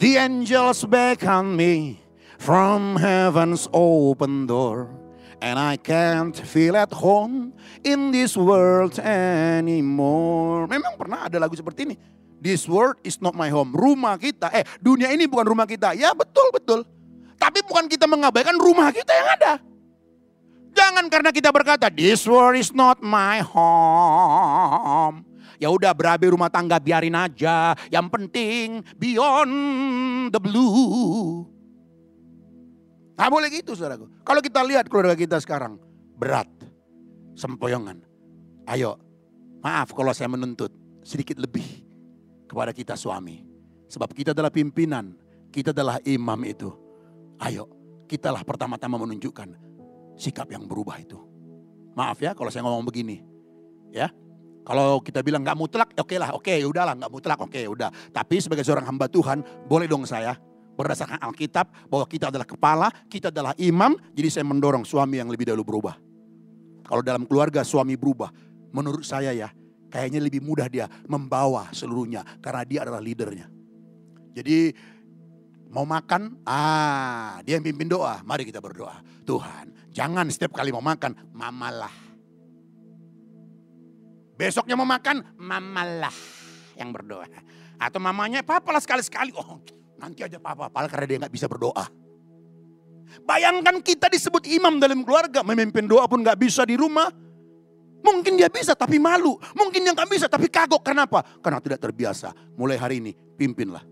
The 0.00 0.16
angels 0.16 0.84
beckon 0.84 1.56
me 1.56 2.00
from 2.38 2.96
heaven's 2.96 3.68
open 3.72 4.48
door. 4.48 4.99
And 5.40 5.56
I 5.56 5.80
can't 5.80 6.36
feel 6.36 6.76
at 6.76 6.92
home 6.92 7.56
in 7.80 8.12
this 8.12 8.36
world 8.36 9.00
anymore. 9.00 10.68
Memang 10.68 11.00
pernah 11.00 11.32
ada 11.32 11.40
lagu 11.40 11.56
seperti 11.56 11.88
ini. 11.88 11.96
This 12.40 12.68
world 12.68 13.00
is 13.00 13.16
not 13.24 13.32
my 13.32 13.48
home. 13.48 13.72
Rumah 13.72 14.20
kita, 14.20 14.52
eh 14.52 14.64
dunia 14.80 15.08
ini 15.12 15.24
bukan 15.24 15.48
rumah 15.48 15.64
kita. 15.64 15.96
Ya 15.96 16.12
betul, 16.12 16.52
betul. 16.52 16.84
Tapi 17.40 17.64
bukan 17.64 17.88
kita 17.88 18.04
mengabaikan 18.04 18.56
rumah 18.60 18.92
kita 18.92 19.12
yang 19.16 19.28
ada. 19.40 19.52
Jangan 20.76 21.08
karena 21.08 21.32
kita 21.32 21.48
berkata, 21.48 21.88
this 21.88 22.28
world 22.28 22.60
is 22.60 22.72
not 22.76 23.00
my 23.00 23.40
home. 23.40 25.24
Ya 25.60 25.68
udah 25.68 25.92
berabe 25.92 26.32
rumah 26.32 26.48
tangga 26.48 26.80
biarin 26.80 27.16
aja. 27.16 27.76
Yang 27.92 28.06
penting 28.08 28.66
beyond 28.96 29.52
the 30.32 30.40
blue. 30.40 31.44
Nah 33.20 33.28
boleh 33.28 33.52
gitu 33.52 33.76
saudaraku. 33.76 34.08
Kalau 34.24 34.40
kita 34.40 34.64
lihat 34.64 34.88
keluarga 34.88 35.12
kita 35.12 35.36
sekarang 35.44 35.76
berat, 36.16 36.48
sempoyongan. 37.36 38.00
Ayo, 38.64 38.96
maaf 39.60 39.92
kalau 39.92 40.16
saya 40.16 40.32
menuntut 40.32 40.72
sedikit 41.04 41.36
lebih 41.36 41.84
kepada 42.48 42.72
kita 42.72 42.96
suami. 42.96 43.44
Sebab 43.92 44.16
kita 44.16 44.32
adalah 44.32 44.48
pimpinan, 44.48 45.12
kita 45.52 45.76
adalah 45.76 46.00
imam 46.08 46.40
itu. 46.48 46.72
Ayo, 47.44 47.68
kitalah 48.08 48.40
pertama-tama 48.40 48.96
menunjukkan 48.96 49.52
sikap 50.16 50.48
yang 50.48 50.64
berubah 50.64 50.96
itu. 50.96 51.20
Maaf 51.92 52.24
ya 52.24 52.32
kalau 52.32 52.48
saya 52.48 52.64
ngomong 52.64 52.88
begini. 52.88 53.20
Ya, 53.92 54.08
kalau 54.64 54.96
kita 55.04 55.20
bilang 55.20 55.44
nggak 55.44 55.60
mutlak, 55.60 55.92
oke 55.92 56.16
lah, 56.16 56.32
oke, 56.32 56.56
ya 56.56 56.64
udahlah, 56.64 56.96
nggak 56.96 57.12
mutlak, 57.12 57.36
oke, 57.36 57.60
udah. 57.68 57.92
Tapi 58.16 58.40
sebagai 58.40 58.64
seorang 58.64 58.88
hamba 58.88 59.12
Tuhan, 59.12 59.44
boleh 59.68 59.84
dong 59.84 60.08
saya 60.08 60.40
berdasarkan 60.80 61.20
Alkitab 61.20 61.92
bahwa 61.92 62.08
kita 62.08 62.32
adalah 62.32 62.48
kepala, 62.48 62.88
kita 63.12 63.28
adalah 63.28 63.52
imam, 63.60 63.92
jadi 64.16 64.40
saya 64.40 64.44
mendorong 64.48 64.88
suami 64.88 65.20
yang 65.20 65.28
lebih 65.28 65.52
dahulu 65.52 65.76
berubah. 65.76 66.00
Kalau 66.88 67.04
dalam 67.04 67.28
keluarga 67.28 67.60
suami 67.60 68.00
berubah, 68.00 68.32
menurut 68.72 69.04
saya 69.04 69.36
ya, 69.36 69.52
kayaknya 69.92 70.24
lebih 70.24 70.40
mudah 70.40 70.66
dia 70.72 70.88
membawa 71.04 71.68
seluruhnya 71.76 72.24
karena 72.40 72.62
dia 72.64 72.80
adalah 72.88 73.04
leadernya. 73.04 73.46
Jadi 74.32 74.72
mau 75.68 75.84
makan, 75.84 76.40
ah 76.48 77.38
dia 77.44 77.60
yang 77.60 77.64
pimpin 77.66 77.86
doa, 77.86 78.24
mari 78.24 78.48
kita 78.48 78.58
berdoa. 78.58 79.04
Tuhan, 79.28 79.92
jangan 79.92 80.26
setiap 80.32 80.56
kali 80.56 80.72
mau 80.74 80.82
makan, 80.82 81.14
mamalah. 81.36 81.92
Besoknya 84.40 84.72
mau 84.72 84.88
makan, 84.88 85.36
mamalah 85.36 86.16
yang 86.80 86.90
berdoa. 86.90 87.28
Atau 87.76 88.00
mamanya, 88.00 88.40
papalah 88.40 88.80
sekali-sekali. 88.80 89.36
Oh, 89.36 89.60
Nanti 90.00 90.24
aja 90.24 90.40
papa, 90.40 90.72
padahal 90.72 90.88
karena 90.88 91.06
dia 91.06 91.18
nggak 91.20 91.34
bisa 91.34 91.46
berdoa. 91.46 91.84
Bayangkan 93.20 93.82
kita 93.84 94.08
disebut 94.08 94.48
imam 94.48 94.80
dalam 94.80 95.04
keluarga, 95.04 95.44
memimpin 95.44 95.84
doa 95.84 96.08
pun 96.08 96.24
nggak 96.24 96.38
bisa 96.40 96.64
di 96.64 96.78
rumah. 96.78 97.10
Mungkin 98.00 98.40
dia 98.40 98.48
bisa 98.48 98.72
tapi 98.72 98.96
malu. 98.96 99.36
Mungkin 99.52 99.84
yang 99.84 99.92
nggak 99.92 100.08
bisa 100.08 100.24
tapi 100.24 100.48
kagok. 100.48 100.80
Kenapa? 100.80 101.20
Karena 101.44 101.60
tidak 101.60 101.84
terbiasa. 101.84 102.32
Mulai 102.56 102.80
hari 102.80 102.96
ini 103.04 103.12
pimpinlah. 103.12 103.84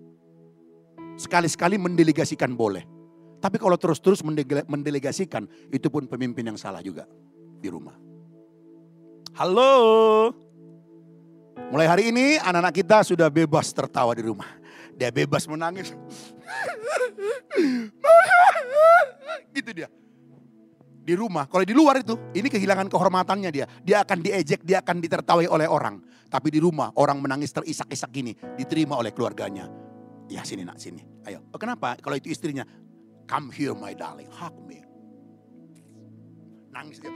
Sekali-sekali 1.20 1.76
mendelegasikan 1.76 2.56
boleh. 2.56 2.88
Tapi 3.38 3.60
kalau 3.60 3.76
terus-terus 3.76 4.24
mendelegasikan 4.66 5.44
itu 5.68 5.92
pun 5.92 6.08
pemimpin 6.08 6.48
yang 6.48 6.58
salah 6.58 6.80
juga 6.80 7.04
di 7.60 7.68
rumah. 7.68 7.94
Halo. 9.36 9.70
Mulai 11.68 11.86
hari 11.86 12.02
ini 12.10 12.40
anak-anak 12.40 12.74
kita 12.74 13.04
sudah 13.04 13.28
bebas 13.28 13.70
tertawa 13.76 14.16
di 14.16 14.24
rumah. 14.24 14.48
Dia 14.98 15.14
bebas 15.14 15.46
menangis. 15.46 15.94
gitu 19.54 19.70
dia. 19.70 19.88
Di 21.08 21.16
rumah, 21.16 21.48
kalau 21.48 21.64
di 21.64 21.72
luar 21.72 22.04
itu, 22.04 22.20
ini 22.36 22.52
kehilangan 22.52 22.90
kehormatannya 22.92 23.48
dia. 23.48 23.64
Dia 23.80 24.04
akan 24.04 24.18
diejek, 24.20 24.60
dia 24.60 24.84
akan 24.84 25.00
ditertawai 25.00 25.48
oleh 25.48 25.64
orang. 25.64 26.04
Tapi 26.28 26.52
di 26.52 26.60
rumah, 26.60 26.92
orang 27.00 27.24
menangis 27.24 27.48
terisak-isak 27.56 28.12
gini, 28.12 28.36
diterima 28.60 29.00
oleh 29.00 29.16
keluarganya. 29.16 29.72
Ya 30.28 30.44
sini 30.44 30.68
nak, 30.68 30.76
sini. 30.76 31.00
Ayo. 31.24 31.40
Oh, 31.48 31.56
kenapa? 31.56 31.96
Kalau 31.96 32.12
itu 32.12 32.28
istrinya, 32.28 32.68
come 33.24 33.48
here 33.48 33.72
my 33.72 33.96
darling, 33.96 34.28
hug 34.28 34.52
me. 34.68 34.84
Nangis 36.68 37.00
dia. 37.00 37.08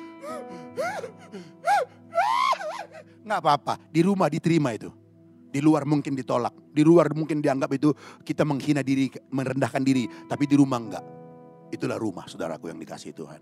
Nggak 3.23 3.39
apa-apa, 3.45 3.77
di 3.93 4.01
rumah 4.01 4.33
diterima 4.33 4.73
itu. 4.73 4.89
Di 5.53 5.61
luar 5.61 5.85
mungkin 5.85 6.17
ditolak. 6.17 6.62
Di 6.73 6.81
luar 6.81 7.13
mungkin 7.13 7.45
dianggap 7.45 7.69
itu 7.77 7.93
kita 8.25 8.49
menghina 8.49 8.81
diri, 8.81 9.13
merendahkan 9.29 9.85
diri. 9.85 10.09
Tapi 10.09 10.45
di 10.49 10.57
rumah 10.57 10.81
enggak. 10.81 11.05
Itulah 11.73 12.01
rumah 12.01 12.25
saudaraku 12.25 12.73
yang 12.73 12.81
dikasih 12.81 13.13
Tuhan. 13.13 13.41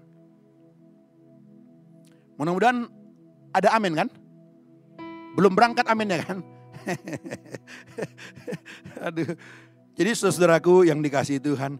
Mudah-mudahan 2.38 2.90
ada 3.55 3.69
amin 3.75 3.95
kan? 3.95 4.09
Belum 5.38 5.55
berangkat 5.55 5.87
amin 5.87 6.11
ya 6.11 6.23
kan? 6.27 6.38
Aduh. 9.07 9.31
Jadi 9.95 10.11
saudaraku 10.16 10.88
yang 10.88 11.05
dikasih 11.05 11.43
Tuhan, 11.43 11.77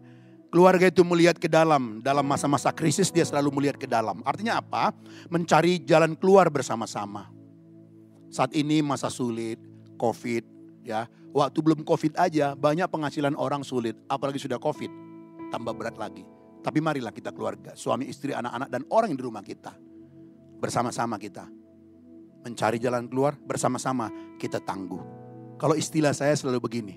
keluarga 0.53 0.91
itu 0.91 1.01
melihat 1.01 1.39
ke 1.39 1.47
dalam. 1.47 2.03
Dalam 2.03 2.27
masa-masa 2.27 2.69
krisis 2.69 3.09
dia 3.09 3.25
selalu 3.25 3.49
melihat 3.55 3.81
ke 3.81 3.87
dalam. 3.89 4.21
Artinya 4.21 4.61
apa? 4.61 4.93
Mencari 5.31 5.81
jalan 5.81 6.13
keluar 6.13 6.51
bersama-sama. 6.53 7.31
Saat 8.29 8.53
ini 8.53 8.83
masa 8.83 9.09
sulit, 9.09 9.57
COVID, 9.97 10.43
ya. 10.85 11.09
Waktu 11.31 11.59
belum 11.63 11.87
COVID 11.87 12.19
aja 12.19 12.59
banyak 12.59 12.87
penghasilan 12.91 13.39
orang 13.39 13.63
sulit, 13.63 13.95
apalagi 14.11 14.35
sudah 14.35 14.59
COVID, 14.59 14.91
tambah 15.47 15.71
berat 15.71 15.95
lagi. 15.95 16.27
Tapi 16.61 16.83
marilah 16.83 17.15
kita 17.15 17.31
keluarga, 17.31 17.71
suami, 17.73 18.11
istri, 18.11 18.35
anak-anak 18.35 18.69
dan 18.69 18.83
orang 18.91 19.15
yang 19.15 19.19
di 19.19 19.25
rumah 19.25 19.41
kita. 19.41 19.71
Bersama-sama 20.61 21.17
kita 21.17 21.47
mencari 22.43 22.77
jalan 22.77 23.07
keluar, 23.07 23.39
bersama-sama 23.39 24.11
kita 24.37 24.59
tangguh. 24.61 25.01
Kalau 25.57 25.73
istilah 25.77 26.11
saya 26.11 26.35
selalu 26.35 26.59
begini, 26.61 26.95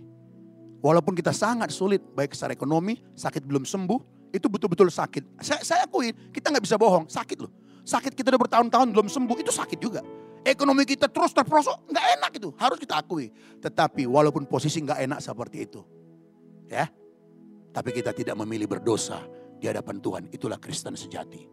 walaupun 0.83 1.15
kita 1.15 1.33
sangat 1.33 1.71
sulit, 1.73 2.03
baik 2.03 2.35
secara 2.35 2.53
ekonomi, 2.53 3.01
sakit 3.15 3.45
belum 3.45 3.65
sembuh, 3.65 4.33
itu 4.35 4.51
betul-betul 4.51 4.91
sakit. 4.91 5.41
Saya, 5.41 5.61
saya 5.63 5.81
akui, 5.87 6.11
kita 6.35 6.51
nggak 6.51 6.65
bisa 6.65 6.75
bohong, 6.75 7.07
sakit 7.07 7.39
loh. 7.39 7.53
Sakit 7.85 8.17
kita 8.17 8.35
udah 8.35 8.41
bertahun-tahun 8.41 8.89
belum 8.91 9.09
sembuh, 9.09 9.37
itu 9.39 9.53
sakit 9.53 9.79
juga. 9.79 10.03
Ekonomi 10.45 10.85
kita 10.85 11.09
terus 11.09 11.33
terprosok, 11.33 11.89
nggak 11.89 12.07
enak 12.21 12.33
itu, 12.37 12.53
harus 12.61 12.77
kita 12.77 13.01
akui. 13.01 13.33
Tetapi 13.65 14.05
walaupun 14.05 14.45
posisi 14.45 14.85
nggak 14.85 15.01
enak 15.09 15.21
seperti 15.25 15.65
itu, 15.65 15.81
ya, 16.69 16.85
tapi 17.73 17.91
kita 17.97 18.13
tidak 18.13 18.37
memilih 18.37 18.69
berdosa 18.69 19.25
di 19.57 19.65
hadapan 19.65 19.97
Tuhan. 20.05 20.23
Itulah 20.29 20.61
Kristen 20.61 20.95
sejati. 21.01 21.49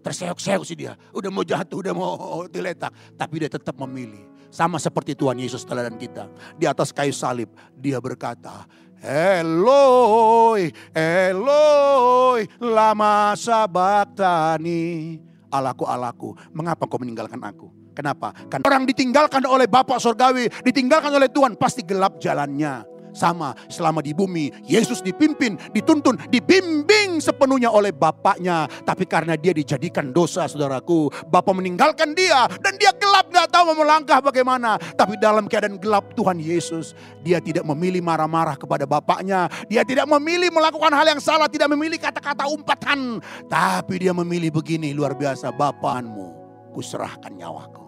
Terseok-seok 0.00 0.64
sih 0.64 0.72
dia, 0.72 0.96
udah 1.12 1.28
mau 1.28 1.44
jatuh, 1.44 1.84
udah 1.84 1.92
mau 1.92 2.16
diletak, 2.54 2.90
tapi 3.14 3.44
dia 3.44 3.52
tetap 3.52 3.76
memilih. 3.76 4.24
Sama 4.48 4.80
seperti 4.80 5.12
Tuhan 5.12 5.36
Yesus 5.36 5.68
teladan 5.68 6.00
kita. 6.00 6.24
Di 6.56 6.64
atas 6.64 6.88
kayu 6.88 7.12
salib, 7.12 7.52
dia 7.76 8.00
berkata, 8.00 8.64
Eloi, 9.04 10.72
Eloi, 10.96 12.48
lama 12.56 13.36
sabaktani. 13.36 15.20
Alaku, 15.52 15.84
alaku, 15.84 16.28
mengapa 16.56 16.88
kau 16.88 16.96
meninggalkan 16.96 17.40
aku? 17.44 17.77
Kenapa? 17.98 18.30
Karena 18.46 18.62
orang 18.70 18.86
ditinggalkan 18.86 19.42
oleh 19.42 19.66
Bapak 19.66 19.98
Surgawi, 19.98 20.46
ditinggalkan 20.62 21.10
oleh 21.10 21.26
Tuhan, 21.26 21.58
pasti 21.58 21.82
gelap 21.82 22.22
jalannya. 22.22 22.86
Sama 23.10 23.56
selama 23.66 23.98
di 23.98 24.14
bumi, 24.14 24.54
Yesus 24.62 25.02
dipimpin, 25.02 25.58
dituntun, 25.74 26.14
dibimbing 26.30 27.18
sepenuhnya 27.18 27.74
oleh 27.74 27.90
Bapaknya. 27.90 28.70
Tapi 28.86 29.02
karena 29.02 29.34
dia 29.34 29.50
dijadikan 29.50 30.14
dosa 30.14 30.46
saudaraku, 30.46 31.10
Bapak 31.26 31.50
meninggalkan 31.58 32.14
dia 32.14 32.46
dan 32.62 32.78
dia 32.78 32.94
gelap 32.94 33.26
gak 33.34 33.50
tahu 33.50 33.74
mau 33.74 33.82
melangkah 33.82 34.22
bagaimana. 34.22 34.78
Tapi 34.78 35.18
dalam 35.18 35.50
keadaan 35.50 35.82
gelap 35.82 36.14
Tuhan 36.14 36.38
Yesus, 36.38 36.94
dia 37.26 37.42
tidak 37.42 37.66
memilih 37.66 37.98
marah-marah 37.98 38.54
kepada 38.54 38.86
Bapaknya. 38.86 39.50
Dia 39.66 39.82
tidak 39.82 40.06
memilih 40.06 40.54
melakukan 40.54 40.94
hal 40.94 41.18
yang 41.18 41.18
salah, 41.18 41.50
tidak 41.50 41.66
memilih 41.74 41.98
kata-kata 41.98 42.46
umpatan. 42.46 43.18
Tapi 43.50 44.06
dia 44.06 44.14
memilih 44.14 44.54
begini 44.54 44.94
luar 44.94 45.18
biasa, 45.18 45.50
Bapaanmu 45.50 46.46
kuserahkan 46.70 47.34
nyawaku. 47.34 47.87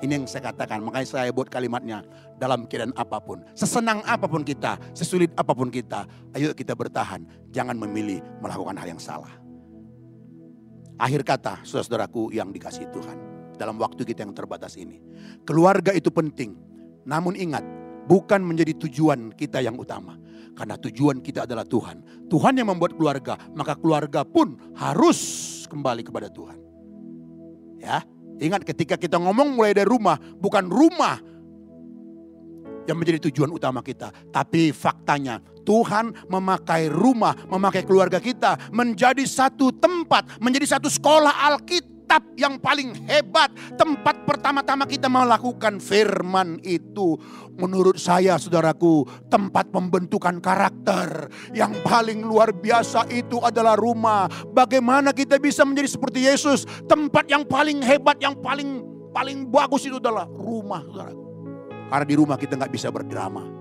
Ini 0.00 0.16
yang 0.16 0.24
saya 0.24 0.48
katakan, 0.48 0.80
makanya 0.80 1.08
saya 1.08 1.28
buat 1.28 1.52
kalimatnya 1.52 2.00
dalam 2.40 2.64
keadaan 2.64 2.96
apa 2.96 3.20
pun. 3.20 3.44
Sesenang 3.52 4.00
apa 4.08 4.24
pun 4.24 4.40
kita, 4.40 4.80
sesulit 4.96 5.28
apa 5.36 5.52
pun 5.52 5.68
kita, 5.68 6.08
ayo 6.32 6.56
kita 6.56 6.72
bertahan. 6.72 7.20
Jangan 7.52 7.76
memilih 7.76 8.24
melakukan 8.40 8.80
hal 8.80 8.96
yang 8.96 9.02
salah. 9.02 9.28
Akhir 10.96 11.20
kata, 11.24 11.64
saudaraku 11.64 12.32
yang 12.32 12.48
dikasih 12.48 12.88
Tuhan. 12.92 13.16
Dalam 13.60 13.76
waktu 13.76 14.08
kita 14.08 14.24
yang 14.24 14.32
terbatas 14.32 14.80
ini. 14.80 15.00
Keluarga 15.44 15.92
itu 15.92 16.08
penting. 16.08 16.56
Namun 17.04 17.36
ingat, 17.36 17.64
bukan 18.08 18.40
menjadi 18.40 18.72
tujuan 18.88 19.36
kita 19.36 19.60
yang 19.60 19.76
utama. 19.76 20.16
Karena 20.56 20.80
tujuan 20.80 21.20
kita 21.20 21.44
adalah 21.44 21.64
Tuhan. 21.68 22.28
Tuhan 22.28 22.56
yang 22.56 22.72
membuat 22.72 22.96
keluarga, 22.96 23.36
maka 23.52 23.76
keluarga 23.76 24.24
pun 24.24 24.56
harus 24.76 25.20
kembali 25.68 26.04
kepada 26.04 26.32
Tuhan. 26.32 26.58
Ya, 27.80 28.04
ingat 28.40 28.64
ketika 28.64 28.96
kita 28.96 29.20
ngomong 29.20 29.54
mulai 29.54 29.76
dari 29.76 29.86
rumah, 29.86 30.16
bukan 30.16 30.64
rumah 30.66 31.20
yang 32.88 32.96
menjadi 32.96 33.30
tujuan 33.30 33.52
utama 33.52 33.84
kita, 33.84 34.10
tapi 34.32 34.72
faktanya. 34.72 35.38
Tuhan 35.60 36.16
memakai 36.26 36.88
rumah, 36.88 37.36
memakai 37.46 37.84
keluarga 37.84 38.18
kita 38.18 38.72
menjadi 38.72 39.22
satu 39.28 39.70
tempat, 39.70 40.40
menjadi 40.40 40.80
satu 40.80 40.88
sekolah 40.88 41.52
Alkitab 41.52 41.99
yang 42.34 42.58
paling 42.58 42.96
hebat. 43.06 43.52
Tempat 43.76 44.26
pertama-tama 44.26 44.88
kita 44.88 45.06
melakukan 45.06 45.78
firman 45.78 46.58
itu. 46.64 47.14
Menurut 47.60 48.00
saya 48.00 48.40
saudaraku, 48.40 49.04
tempat 49.28 49.68
pembentukan 49.68 50.40
karakter 50.40 51.28
yang 51.52 51.76
paling 51.84 52.24
luar 52.24 52.50
biasa 52.50 53.06
itu 53.12 53.38
adalah 53.44 53.76
rumah. 53.76 54.26
Bagaimana 54.50 55.12
kita 55.14 55.36
bisa 55.36 55.62
menjadi 55.62 55.88
seperti 55.92 56.26
Yesus? 56.26 56.64
Tempat 56.88 57.28
yang 57.28 57.44
paling 57.44 57.84
hebat, 57.84 58.16
yang 58.18 58.34
paling 58.40 58.82
paling 59.12 59.46
bagus 59.46 59.84
itu 59.86 60.00
adalah 60.00 60.24
rumah 60.26 60.80
saudaraku. 60.88 61.24
Karena 61.90 62.06
di 62.06 62.14
rumah 62.16 62.38
kita 62.38 62.54
nggak 62.54 62.72
bisa 62.72 62.88
berdrama 62.94 63.60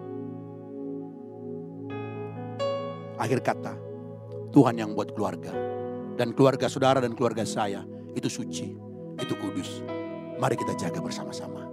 Akhir 3.19 3.43
kata, 3.43 3.75
Tuhan 4.55 4.79
yang 4.79 4.95
buat 4.95 5.11
keluarga. 5.11 5.51
Dan 6.15 6.31
keluarga 6.31 6.71
saudara 6.71 7.03
dan 7.03 7.11
keluarga 7.15 7.43
saya 7.43 7.83
itu 8.19 8.27
suci, 8.27 8.75
itu 9.17 9.33
kudus. 9.39 9.83
Mari 10.39 10.55
kita 10.55 10.75
jaga 10.75 10.99
bersama-sama. 10.99 11.67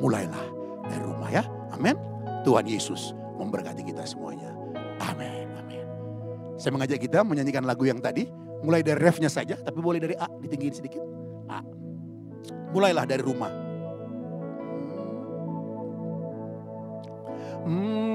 Mulailah 0.00 0.44
dari 0.88 1.04
rumah 1.04 1.30
ya. 1.32 1.44
Amin. 1.72 1.96
Tuhan 2.42 2.66
Yesus 2.68 3.16
memberkati 3.40 3.84
kita 3.84 4.04
semuanya. 4.04 4.52
Amin. 5.00 5.48
Amin. 5.56 5.84
Saya 6.60 6.76
mengajak 6.76 7.00
kita 7.00 7.24
menyanyikan 7.24 7.64
lagu 7.64 7.88
yang 7.88 8.00
tadi. 8.00 8.28
Mulai 8.62 8.86
dari 8.86 9.02
refnya 9.02 9.26
saja, 9.26 9.58
tapi 9.58 9.82
boleh 9.82 9.98
dari 9.98 10.14
A, 10.14 10.30
ditinggiin 10.38 10.70
sedikit. 10.70 11.02
A. 11.50 11.66
Mulailah 12.70 13.02
dari 13.02 13.22
rumah. 13.26 13.50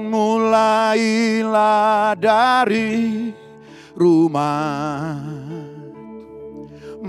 Mulailah 0.08 2.16
dari 2.16 3.28
rumah 3.92 5.47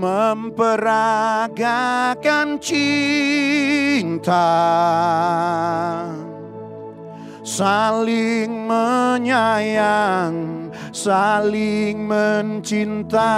memperagakan 0.00 2.56
cinta. 2.56 4.48
Saling 7.44 8.64
menyayang 8.64 10.60
saling 10.94 12.06
mencinta 12.08 13.28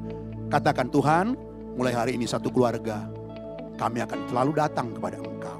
Katakan 0.53 0.93
Tuhan, 0.93 1.33
mulai 1.73 1.97
hari 1.97 2.11
ini 2.21 2.29
satu 2.29 2.53
keluarga, 2.53 3.09
kami 3.81 3.97
akan 4.05 4.29
selalu 4.29 4.51
datang 4.53 4.93
kepada 4.93 5.17
Engkau. 5.17 5.59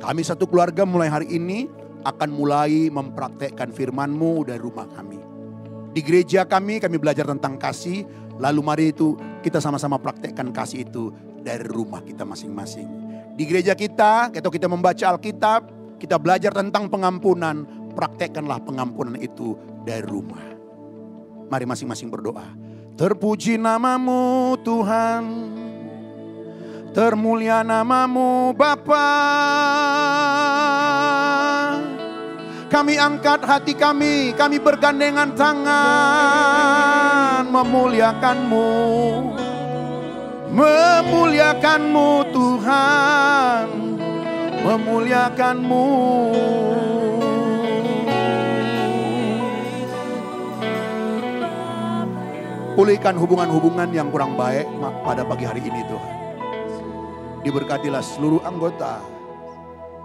Kami 0.00 0.22
satu 0.24 0.48
keluarga 0.48 0.88
mulai 0.88 1.12
hari 1.12 1.28
ini 1.36 1.68
akan 2.00 2.32
mulai 2.32 2.88
mempraktekkan 2.88 3.76
firman-Mu 3.76 4.48
dari 4.48 4.62
rumah 4.62 4.88
kami. 4.88 5.20
Di 5.92 6.00
gereja 6.00 6.48
kami, 6.48 6.80
kami 6.80 6.96
belajar 6.96 7.28
tentang 7.28 7.60
kasih, 7.60 8.08
lalu 8.40 8.60
mari 8.64 8.84
itu 8.92 9.16
kita 9.44 9.60
sama-sama 9.60 10.00
praktekkan 10.00 10.48
kasih 10.52 10.84
itu 10.84 11.12
dari 11.46 11.62
rumah 11.62 12.02
kita 12.02 12.26
masing-masing. 12.26 12.90
Di 13.38 13.46
gereja 13.46 13.78
kita, 13.78 14.34
atau 14.34 14.50
kita 14.50 14.66
membaca 14.66 15.06
Alkitab, 15.06 15.70
kita 16.02 16.18
belajar 16.18 16.50
tentang 16.50 16.90
pengampunan, 16.90 17.62
praktekkanlah 17.94 18.58
pengampunan 18.66 19.14
itu 19.14 19.54
dari 19.86 20.02
rumah. 20.02 20.42
Mari 21.46 21.62
masing-masing 21.62 22.10
berdoa. 22.10 22.50
Terpuji 22.98 23.54
namamu 23.54 24.58
Tuhan, 24.66 25.22
termulia 26.90 27.62
namamu 27.62 28.50
Bapa. 28.50 29.06
Kami 32.66 32.98
angkat 32.98 33.46
hati 33.46 33.78
kami, 33.78 34.34
kami 34.34 34.58
bergandengan 34.58 35.30
tangan 35.38 35.86
memuliakanmu 37.46 38.66
memuliakanmu 40.56 42.32
Tuhan, 42.32 43.68
memuliakanmu. 44.64 45.86
Pulihkan 52.76 53.16
hubungan-hubungan 53.16 53.88
yang 53.88 54.12
kurang 54.12 54.36
baik 54.36 54.68
pada 55.00 55.24
pagi 55.24 55.48
hari 55.48 55.64
ini 55.64 55.80
Tuhan. 55.88 56.14
Diberkatilah 57.40 58.04
seluruh 58.04 58.44
anggota 58.44 59.00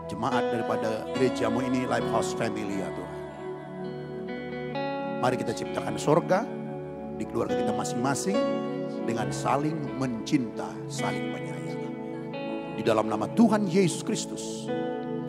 jemaat 0.08 0.56
daripada 0.56 1.04
gerejamu 1.16 1.64
ini 1.68 1.84
Lifehouse 1.84 2.32
Family 2.36 2.80
ya 2.80 2.88
Tuhan. 2.92 3.20
Mari 5.20 5.36
kita 5.36 5.52
ciptakan 5.52 6.00
sorga 6.00 6.48
di 7.20 7.28
keluarga 7.28 7.60
kita 7.60 7.76
masing-masing 7.76 8.40
dengan 9.06 9.30
saling 9.34 9.78
mencinta, 9.98 10.70
saling 10.88 11.34
menyayangi. 11.34 11.90
Di 12.80 12.84
dalam 12.86 13.10
nama 13.10 13.26
Tuhan 13.34 13.66
Yesus 13.68 14.06
Kristus, 14.06 14.70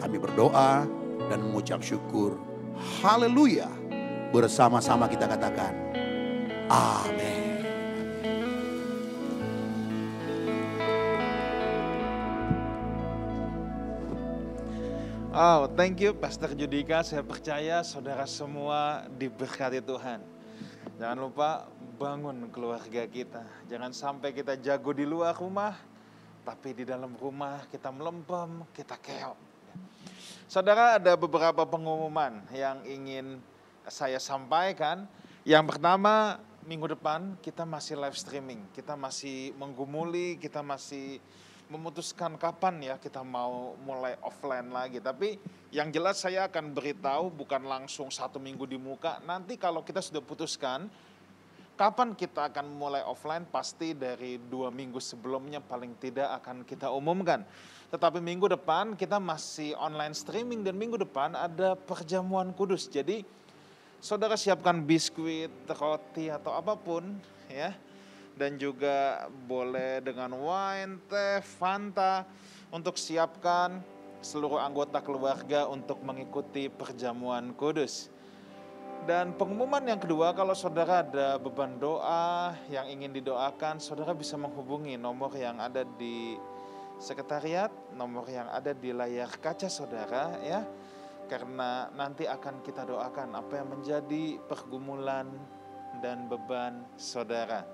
kami 0.01 0.17
berdoa 0.21 0.85
dan 1.29 1.39
mengucap 1.41 1.81
syukur. 1.81 2.37
Haleluya. 3.01 3.69
Bersama-sama 4.33 5.13
kita 5.13 5.29
katakan, 5.29 5.77
Amin. 6.73 7.43
Oh, 15.33 15.65
thank 15.65 15.97
you 15.97 16.13
Pastor 16.13 16.53
Judika. 16.53 17.01
Saya 17.01 17.25
percaya 17.25 17.81
saudara 17.81 18.29
semua 18.29 19.09
diberkati 19.17 19.81
Tuhan. 19.81 20.21
Jangan 21.03 21.19
lupa 21.19 21.67
bangun 21.99 22.47
keluarga 22.55 23.03
kita. 23.11 23.43
Jangan 23.67 23.91
sampai 23.91 24.31
kita 24.31 24.55
jago 24.55 24.95
di 24.95 25.03
luar 25.03 25.35
rumah, 25.35 25.75
tapi 26.47 26.79
di 26.79 26.87
dalam 26.87 27.19
rumah 27.19 27.67
kita 27.75 27.91
melempem, 27.91 28.63
kita 28.71 28.95
keok. 29.03 29.35
Saudara 30.47 31.03
ada 31.03 31.19
beberapa 31.19 31.67
pengumuman 31.67 32.47
yang 32.55 32.87
ingin 32.87 33.43
saya 33.91 34.23
sampaikan. 34.23 35.11
Yang 35.43 35.75
pertama, 35.75 36.39
minggu 36.71 36.95
depan 36.95 37.35
kita 37.43 37.67
masih 37.67 37.99
live 37.99 38.15
streaming. 38.15 38.63
Kita 38.71 38.95
masih 38.95 39.59
menggumuli, 39.59 40.39
kita 40.39 40.63
masih 40.63 41.19
memutuskan 41.67 42.39
kapan 42.39 42.79
ya 42.79 42.95
kita 43.03 43.27
mau 43.27 43.75
mulai 43.83 44.15
offline 44.23 44.71
lagi. 44.71 45.03
Tapi 45.03 45.35
yang 45.73 45.89
jelas 45.89 46.21
saya 46.21 46.53
akan 46.53 46.77
beritahu 46.77 47.33
bukan 47.33 47.65
langsung 47.65 48.13
satu 48.13 48.37
minggu 48.37 48.69
di 48.69 48.77
muka. 48.77 49.25
Nanti 49.25 49.57
kalau 49.57 49.81
kita 49.81 50.05
sudah 50.05 50.21
putuskan 50.21 50.85
kapan 51.81 52.13
kita 52.13 52.53
akan 52.53 52.77
mulai 52.77 53.01
offline 53.09 53.49
pasti 53.49 53.97
dari 53.97 54.37
dua 54.37 54.69
minggu 54.69 55.01
sebelumnya 55.01 55.65
paling 55.65 55.97
tidak 55.97 56.29
akan 56.45 56.69
kita 56.69 56.93
umumkan. 56.93 57.41
Tetapi 57.89 58.21
minggu 58.21 58.53
depan 58.53 58.93
kita 59.01 59.17
masih 59.17 59.73
online 59.81 60.13
streaming 60.13 60.61
dan 60.61 60.77
minggu 60.77 61.01
depan 61.01 61.33
ada 61.33 61.73
perjamuan 61.73 62.53
kudus. 62.53 62.85
Jadi 62.93 63.25
saudara 63.97 64.37
siapkan 64.37 64.77
biskuit, 64.85 65.49
roti 65.73 66.29
atau 66.29 66.53
apa 66.53 66.77
pun 66.77 67.17
ya 67.49 67.73
dan 68.37 68.61
juga 68.61 69.25
boleh 69.49 70.05
dengan 70.05 70.37
wine, 70.37 71.01
teh, 71.09 71.41
fanta 71.41 72.29
untuk 72.69 72.97
siapkan 72.97 73.81
seluruh 74.23 74.63
anggota 74.63 75.03
keluarga 75.03 75.67
untuk 75.67 75.99
mengikuti 76.07 76.71
perjamuan 76.71 77.53
kudus. 77.53 78.09
Dan 79.03 79.35
pengumuman 79.35 79.83
yang 79.83 79.99
kedua, 79.99 80.31
kalau 80.31 80.55
saudara 80.55 81.03
ada 81.03 81.35
beban 81.35 81.75
doa 81.75 82.55
yang 82.71 82.87
ingin 82.87 83.11
didoakan, 83.11 83.83
saudara 83.83 84.15
bisa 84.15 84.39
menghubungi 84.39 84.95
nomor 84.95 85.35
yang 85.35 85.59
ada 85.59 85.83
di 85.99 86.39
sekretariat, 87.03 87.75
nomor 87.99 88.31
yang 88.31 88.47
ada 88.47 88.71
di 88.71 88.95
layar 88.95 89.27
kaca 89.43 89.67
saudara 89.67 90.39
ya. 90.47 90.63
Karena 91.27 91.91
nanti 91.99 92.31
akan 92.31 92.63
kita 92.63 92.87
doakan 92.87 93.35
apa 93.35 93.59
yang 93.59 93.75
menjadi 93.75 94.39
pergumulan 94.47 95.27
dan 95.99 96.31
beban 96.31 96.87
saudara. 96.95 97.67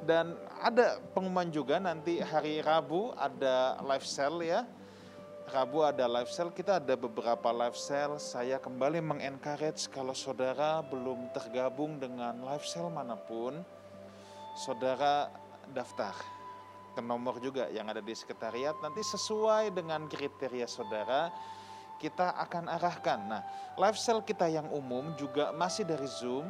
Dan 0.00 0.32
ada 0.64 0.96
pengumuman 1.12 1.52
juga 1.52 1.76
nanti 1.76 2.24
hari 2.24 2.64
Rabu 2.64 3.12
ada 3.12 3.76
live 3.84 4.06
sale 4.08 4.48
ya. 4.48 4.64
Rabu 5.48 5.80
ada 5.80 6.04
live 6.04 6.28
sale, 6.28 6.52
kita 6.52 6.76
ada 6.76 6.92
beberapa 6.92 7.48
live 7.48 7.72
sale. 7.72 8.20
Saya 8.20 8.60
kembali 8.60 9.00
mengencourage 9.00 9.88
kalau 9.88 10.12
saudara 10.12 10.84
belum 10.84 11.32
tergabung 11.32 11.96
dengan 11.96 12.36
live 12.44 12.68
sale 12.68 12.92
mana 12.92 13.16
pun, 13.16 13.56
saudara 14.52 15.32
daftar 15.72 16.12
ke 16.92 17.00
nomor 17.00 17.40
juga 17.40 17.64
yang 17.72 17.88
ada 17.88 18.04
di 18.04 18.12
sekretariat. 18.12 18.76
Nanti 18.84 19.00
sesuai 19.00 19.72
dengan 19.72 20.04
kriteria 20.04 20.68
saudara, 20.68 21.32
kita 21.96 22.36
akan 22.44 22.68
arahkan. 22.68 23.20
Nah, 23.24 23.42
live 23.80 23.96
sale 23.96 24.20
kita 24.28 24.52
yang 24.52 24.68
umum 24.68 25.16
juga 25.16 25.56
masih 25.56 25.88
dari 25.88 26.12
Zoom, 26.12 26.44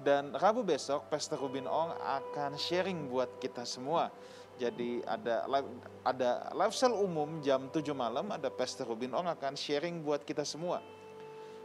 dan 0.00 0.32
Rabu 0.32 0.64
besok 0.64 1.06
Pastor 1.12 1.38
Rubin 1.38 1.68
Ong 1.68 1.92
akan 1.92 2.56
sharing 2.56 3.04
buat 3.12 3.36
kita 3.36 3.68
semua. 3.68 4.08
Jadi 4.54 5.02
ada 5.02 5.42
live, 5.50 5.68
ada 6.06 6.30
live 6.54 6.74
sale 6.74 6.94
umum 6.94 7.42
jam 7.42 7.66
7 7.66 7.90
malam, 7.90 8.30
ada 8.30 8.46
Pastor 8.46 8.86
Rubin 8.86 9.10
Ong 9.10 9.26
akan 9.26 9.58
sharing 9.58 9.98
buat 9.98 10.22
kita 10.22 10.46
semua. 10.46 10.78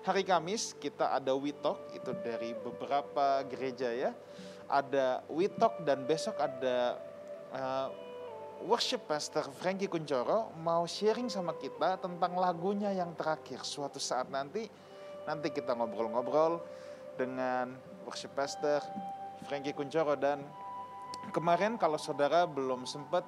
Hari 0.02 0.26
Kamis 0.26 0.74
kita 0.74 1.14
ada 1.14 1.36
Witok, 1.38 1.94
itu 1.94 2.12
dari 2.26 2.58
beberapa 2.58 3.46
gereja 3.46 3.94
ya. 3.94 4.12
Ada 4.66 5.22
Witok 5.30 5.86
dan 5.86 6.08
besok 6.10 6.42
ada 6.42 6.98
uh, 7.54 7.88
worship 8.66 9.06
Pastor 9.06 9.46
Frankie 9.62 9.88
Kuncoro 9.88 10.52
mau 10.60 10.84
sharing 10.90 11.30
sama 11.30 11.54
kita 11.56 12.02
tentang 12.02 12.36
lagunya 12.42 12.90
yang 12.90 13.14
terakhir. 13.14 13.62
Suatu 13.62 14.02
saat 14.02 14.34
nanti, 14.34 14.66
nanti 15.30 15.48
kita 15.54 15.78
ngobrol-ngobrol 15.78 16.58
dengan 17.20 17.76
worship 18.08 18.32
pastor 18.32 18.80
Frankie 19.52 19.76
Kuncoro 19.76 20.16
dan 20.16 20.40
kemarin 21.32 21.80
kalau 21.80 21.98
saudara 21.98 22.46
belum 22.46 22.84
sempat 22.84 23.26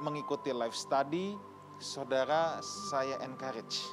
mengikuti 0.00 0.54
live 0.54 0.76
study, 0.76 1.36
saudara 1.80 2.60
saya 2.62 3.20
encourage. 3.20 3.84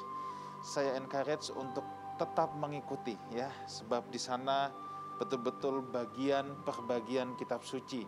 Saya 0.64 0.96
encourage 0.96 1.52
untuk 1.54 1.84
tetap 2.18 2.52
mengikuti 2.58 3.14
ya, 3.30 3.48
sebab 3.68 4.08
di 4.10 4.18
sana 4.18 4.72
betul-betul 5.18 5.82
bagian 5.90 6.62
per 6.62 6.78
bagian 6.86 7.34
kitab 7.38 7.62
suci 7.66 8.06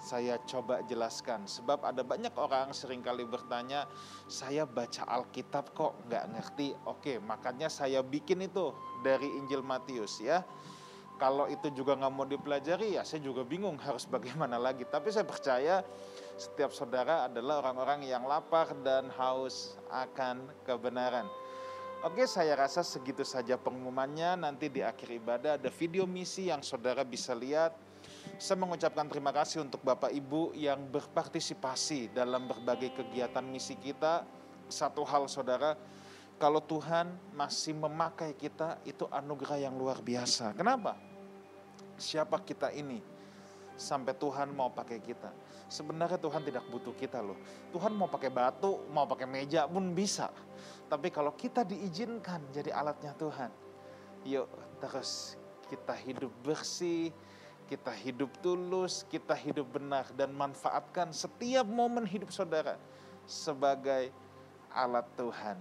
saya 0.00 0.40
coba 0.48 0.80
jelaskan. 0.88 1.44
Sebab 1.44 1.84
ada 1.84 2.00
banyak 2.00 2.32
orang 2.40 2.72
sering 2.72 3.04
kali 3.04 3.28
bertanya 3.28 3.84
saya 4.26 4.64
baca 4.64 5.04
Alkitab 5.04 5.76
kok 5.76 5.92
nggak 6.08 6.24
ngerti? 6.32 6.72
Oke 6.88 7.20
makanya 7.20 7.68
saya 7.68 8.00
bikin 8.00 8.40
itu 8.40 8.72
dari 9.04 9.28
Injil 9.36 9.60
Matius 9.60 10.24
ya 10.24 10.40
kalau 11.20 11.44
itu 11.52 11.68
juga 11.76 11.92
nggak 12.00 12.12
mau 12.16 12.24
dipelajari 12.24 12.96
ya 12.96 13.04
saya 13.04 13.20
juga 13.20 13.44
bingung 13.44 13.76
harus 13.76 14.08
bagaimana 14.08 14.56
lagi. 14.56 14.88
Tapi 14.88 15.12
saya 15.12 15.28
percaya 15.28 15.84
setiap 16.40 16.72
saudara 16.72 17.28
adalah 17.28 17.60
orang-orang 17.60 18.08
yang 18.08 18.24
lapar 18.24 18.72
dan 18.80 19.12
haus 19.20 19.76
akan 19.92 20.48
kebenaran. 20.64 21.28
Oke, 22.00 22.24
saya 22.24 22.56
rasa 22.56 22.80
segitu 22.80 23.20
saja 23.28 23.60
pengumumannya. 23.60 24.40
Nanti 24.40 24.72
di 24.72 24.80
akhir 24.80 25.12
ibadah 25.12 25.60
ada 25.60 25.68
video 25.68 26.08
misi 26.08 26.48
yang 26.48 26.64
saudara 26.64 27.04
bisa 27.04 27.36
lihat. 27.36 27.76
Saya 28.40 28.56
mengucapkan 28.56 29.04
terima 29.04 29.36
kasih 29.36 29.60
untuk 29.60 29.84
Bapak 29.84 30.08
Ibu 30.08 30.56
yang 30.56 30.88
berpartisipasi 30.88 32.16
dalam 32.16 32.48
berbagai 32.48 32.96
kegiatan 32.96 33.44
misi 33.44 33.76
kita. 33.76 34.24
Satu 34.72 35.04
hal 35.04 35.28
saudara, 35.28 35.76
kalau 36.40 36.64
Tuhan 36.64 37.12
masih 37.36 37.76
memakai 37.76 38.32
kita, 38.32 38.80
itu 38.88 39.04
anugerah 39.12 39.60
yang 39.60 39.76
luar 39.76 40.00
biasa. 40.00 40.56
Kenapa? 40.56 41.09
Siapa 42.00 42.40
kita 42.40 42.72
ini 42.72 42.98
sampai 43.76 44.12
Tuhan 44.16 44.52
mau 44.52 44.68
pakai 44.72 45.00
kita. 45.00 45.32
Sebenarnya 45.70 46.18
Tuhan 46.18 46.42
tidak 46.42 46.66
butuh 46.68 46.92
kita 46.98 47.22
loh. 47.22 47.38
Tuhan 47.70 47.94
mau 47.94 48.10
pakai 48.10 48.28
batu, 48.28 48.82
mau 48.90 49.06
pakai 49.06 49.24
meja 49.24 49.64
pun 49.70 49.94
bisa. 49.94 50.28
Tapi 50.90 51.08
kalau 51.08 51.32
kita 51.32 51.62
diizinkan 51.62 52.42
jadi 52.50 52.74
alatnya 52.74 53.14
Tuhan, 53.14 53.50
yuk 54.26 54.50
terus 54.82 55.38
kita 55.70 55.94
hidup 55.94 56.34
bersih, 56.42 57.14
kita 57.70 57.94
hidup 57.94 58.34
tulus, 58.42 59.06
kita 59.06 59.32
hidup 59.38 59.70
benar 59.70 60.10
dan 60.18 60.34
manfaatkan 60.34 61.14
setiap 61.14 61.62
momen 61.62 62.02
hidup 62.02 62.34
saudara 62.34 62.74
sebagai 63.30 64.10
alat 64.74 65.06
Tuhan. 65.14 65.54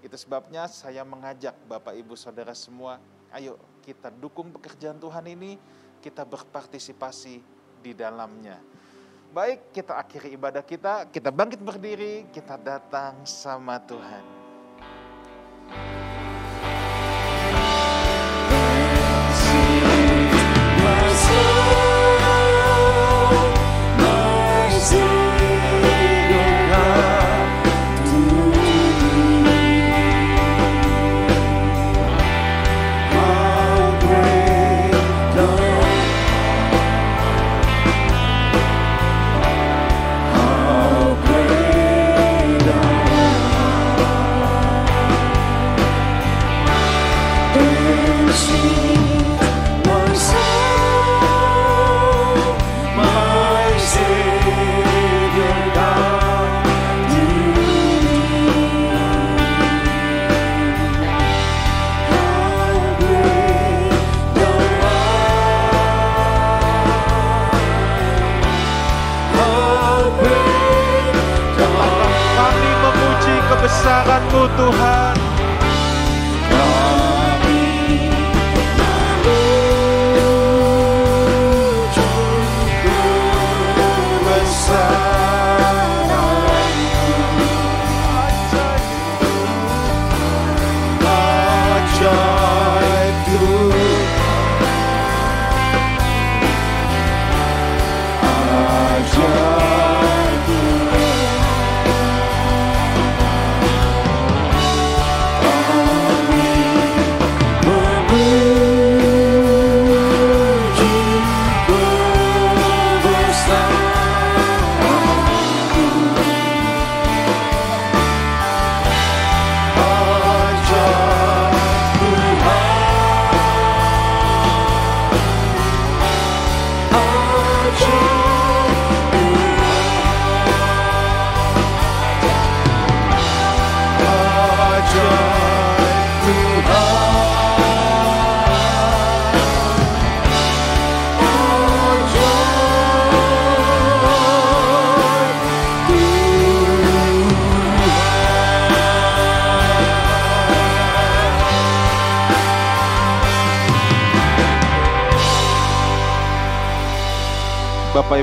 Itu 0.00 0.14
sebabnya 0.14 0.70
saya 0.70 1.02
mengajak 1.02 1.52
Bapak 1.66 1.92
Ibu 1.98 2.14
Saudara 2.14 2.54
semua, 2.54 3.02
ayo 3.34 3.58
kita 3.90 4.14
dukung 4.14 4.54
pekerjaan 4.54 5.02
Tuhan 5.02 5.26
ini, 5.26 5.58
kita 5.98 6.22
berpartisipasi 6.22 7.42
di 7.82 7.90
dalamnya. 7.90 8.62
Baik, 9.34 9.74
kita 9.74 9.98
akhiri 9.98 10.38
ibadah 10.38 10.62
kita, 10.62 11.10
kita 11.10 11.34
bangkit 11.34 11.58
berdiri, 11.58 12.30
kita 12.30 12.54
datang 12.54 13.26
sama 13.26 13.82
Tuhan. 13.82 14.22
kebesaran-Mu 15.70 16.09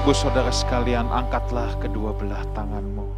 Ibu 0.08 0.16
Saudara 0.16 0.56
sekalian, 0.56 1.12
angkatlah 1.12 1.84
kedua 1.84 2.16
belah 2.16 2.40
tanganmu. 2.56 3.12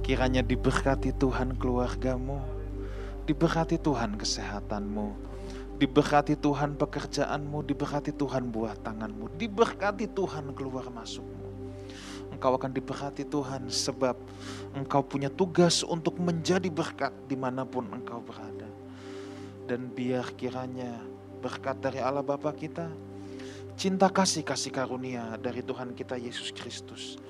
Kiranya 0.00 0.40
diberkati 0.40 1.12
Tuhan 1.12 1.60
keluargamu, 1.60 2.40
diberkati 3.28 3.76
Tuhan 3.76 4.16
kesehatanmu, 4.16 5.12
diberkati 5.76 6.40
Tuhan 6.40 6.80
pekerjaanmu, 6.80 7.68
diberkati 7.68 8.16
Tuhan 8.16 8.48
buah 8.48 8.80
tanganmu, 8.80 9.36
diberkati 9.36 10.08
Tuhan 10.08 10.56
keluar 10.56 10.88
masukmu. 10.88 11.52
Engkau 12.32 12.56
akan 12.56 12.72
diberkati 12.72 13.28
Tuhan 13.28 13.68
sebab 13.68 14.16
engkau 14.72 15.04
punya 15.04 15.28
tugas 15.28 15.84
untuk 15.84 16.16
menjadi 16.16 16.72
berkat 16.72 17.12
di 17.28 17.36
mana 17.36 17.68
pun 17.68 17.92
engkau 17.92 18.24
berada. 18.24 18.72
Dan 19.68 19.92
biar 19.92 20.32
kiranya 20.32 20.96
berkat 21.44 21.76
dari 21.76 22.00
Allah 22.00 22.24
Bapa 22.24 22.56
kita, 22.56 22.88
cinta 23.76 24.08
kasih 24.08 24.42
kasih 24.42 24.72
karunia 24.72 25.36
dari 25.36 25.60
Tuhan 25.60 25.92
kita 25.92 26.16
Yesus 26.16 26.50
Kristus 26.50 27.20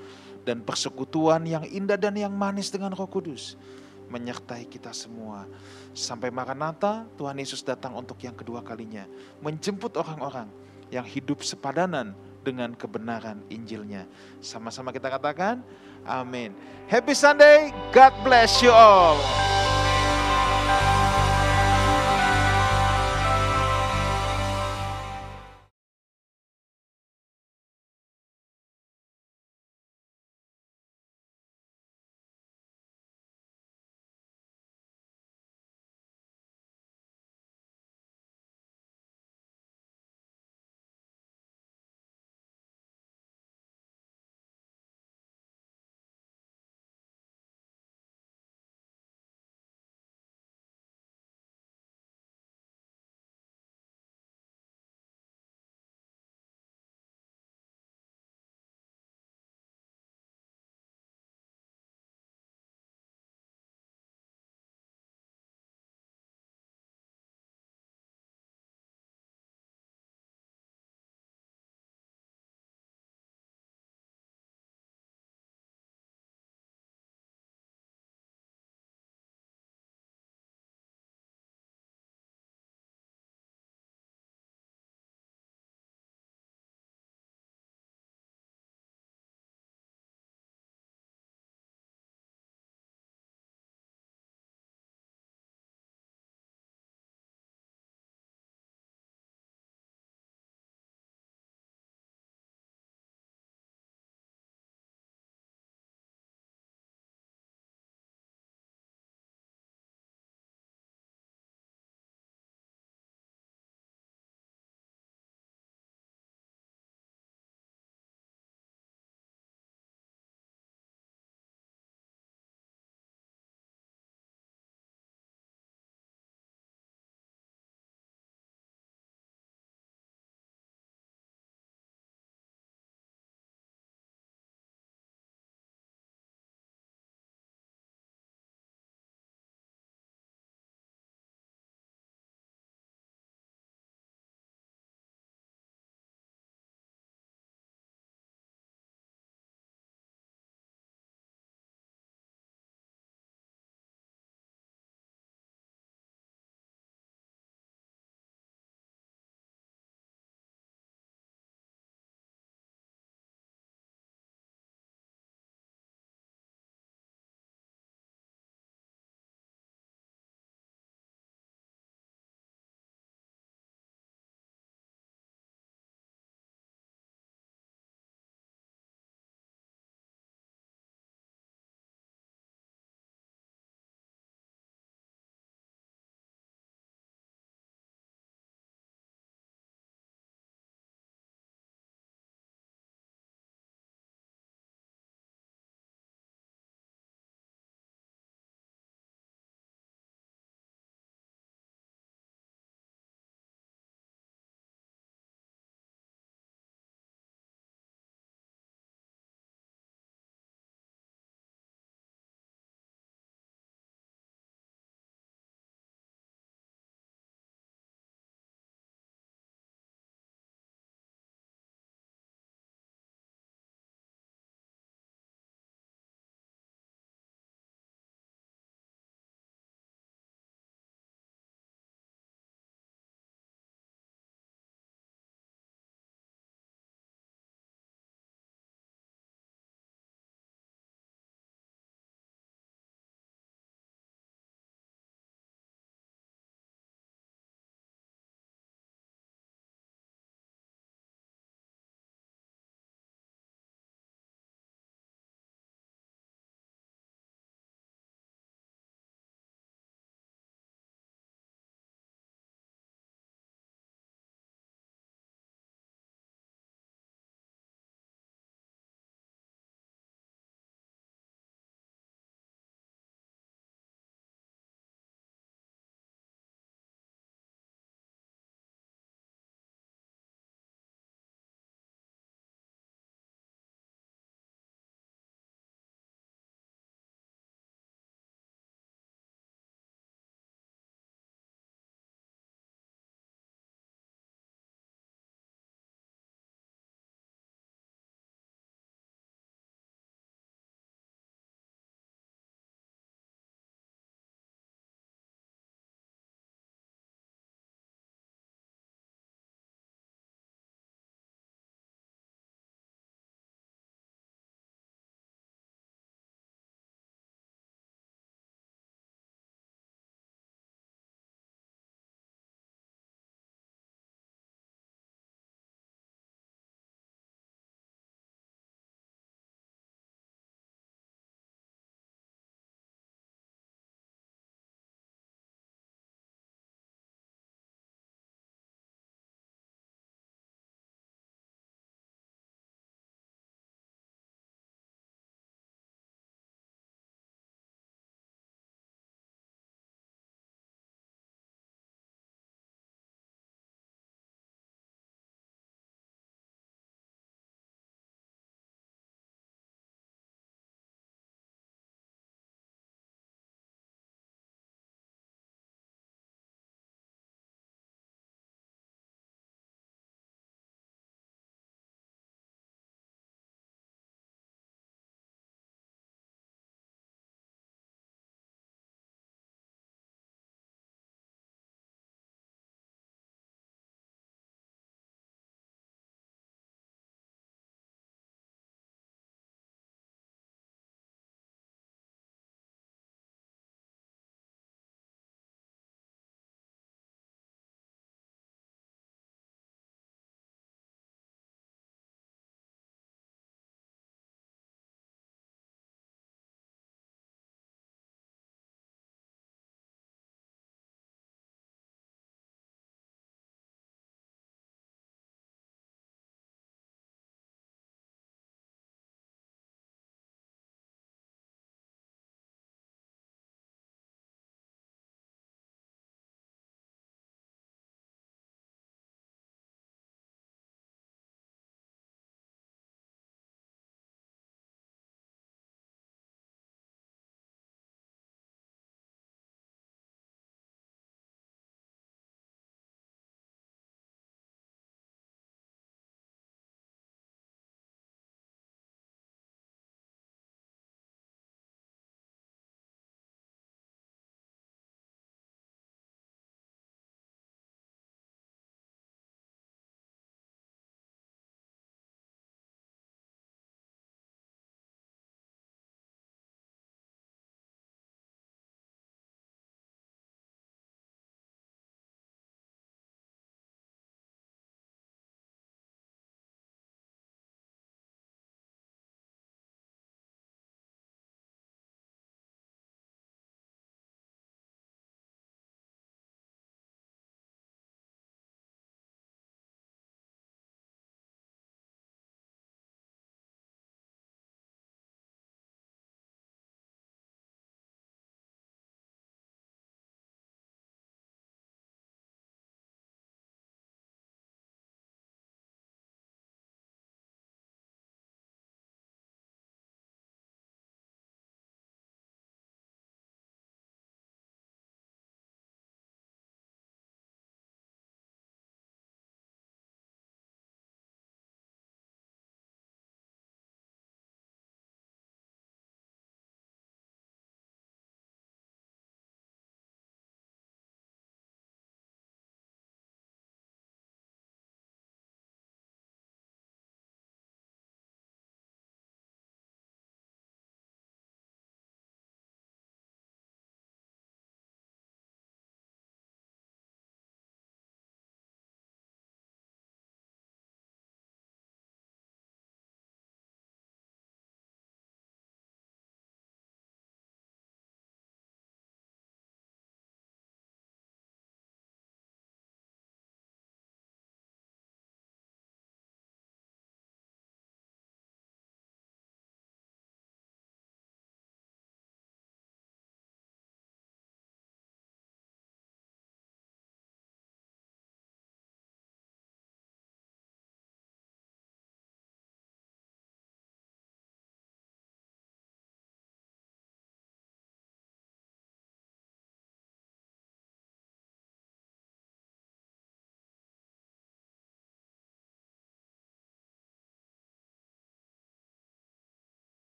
dan 0.46 0.62
persekutuan 0.62 1.42
yang 1.42 1.66
indah 1.66 1.98
dan 1.98 2.14
yang 2.14 2.30
manis 2.30 2.70
dengan 2.70 2.94
Roh 2.94 3.10
Kudus 3.10 3.58
menyertai 4.06 4.70
kita 4.70 4.94
semua 4.94 5.50
sampai 5.90 6.30
Maranatha 6.30 7.04
Tuhan 7.18 7.34
Yesus 7.42 7.66
datang 7.66 7.98
untuk 7.98 8.22
yang 8.22 8.38
kedua 8.38 8.62
kalinya 8.62 9.04
menjemput 9.42 9.98
orang-orang 9.98 10.46
yang 10.94 11.02
hidup 11.02 11.42
sepadanan 11.42 12.14
dengan 12.46 12.78
kebenaran 12.78 13.42
Injilnya. 13.50 14.06
Sama-sama 14.38 14.94
kita 14.94 15.10
katakan, 15.10 15.66
amin. 16.06 16.54
Happy 16.86 17.10
Sunday, 17.10 17.74
God 17.90 18.14
bless 18.22 18.62
you 18.62 18.70
all. 18.70 19.18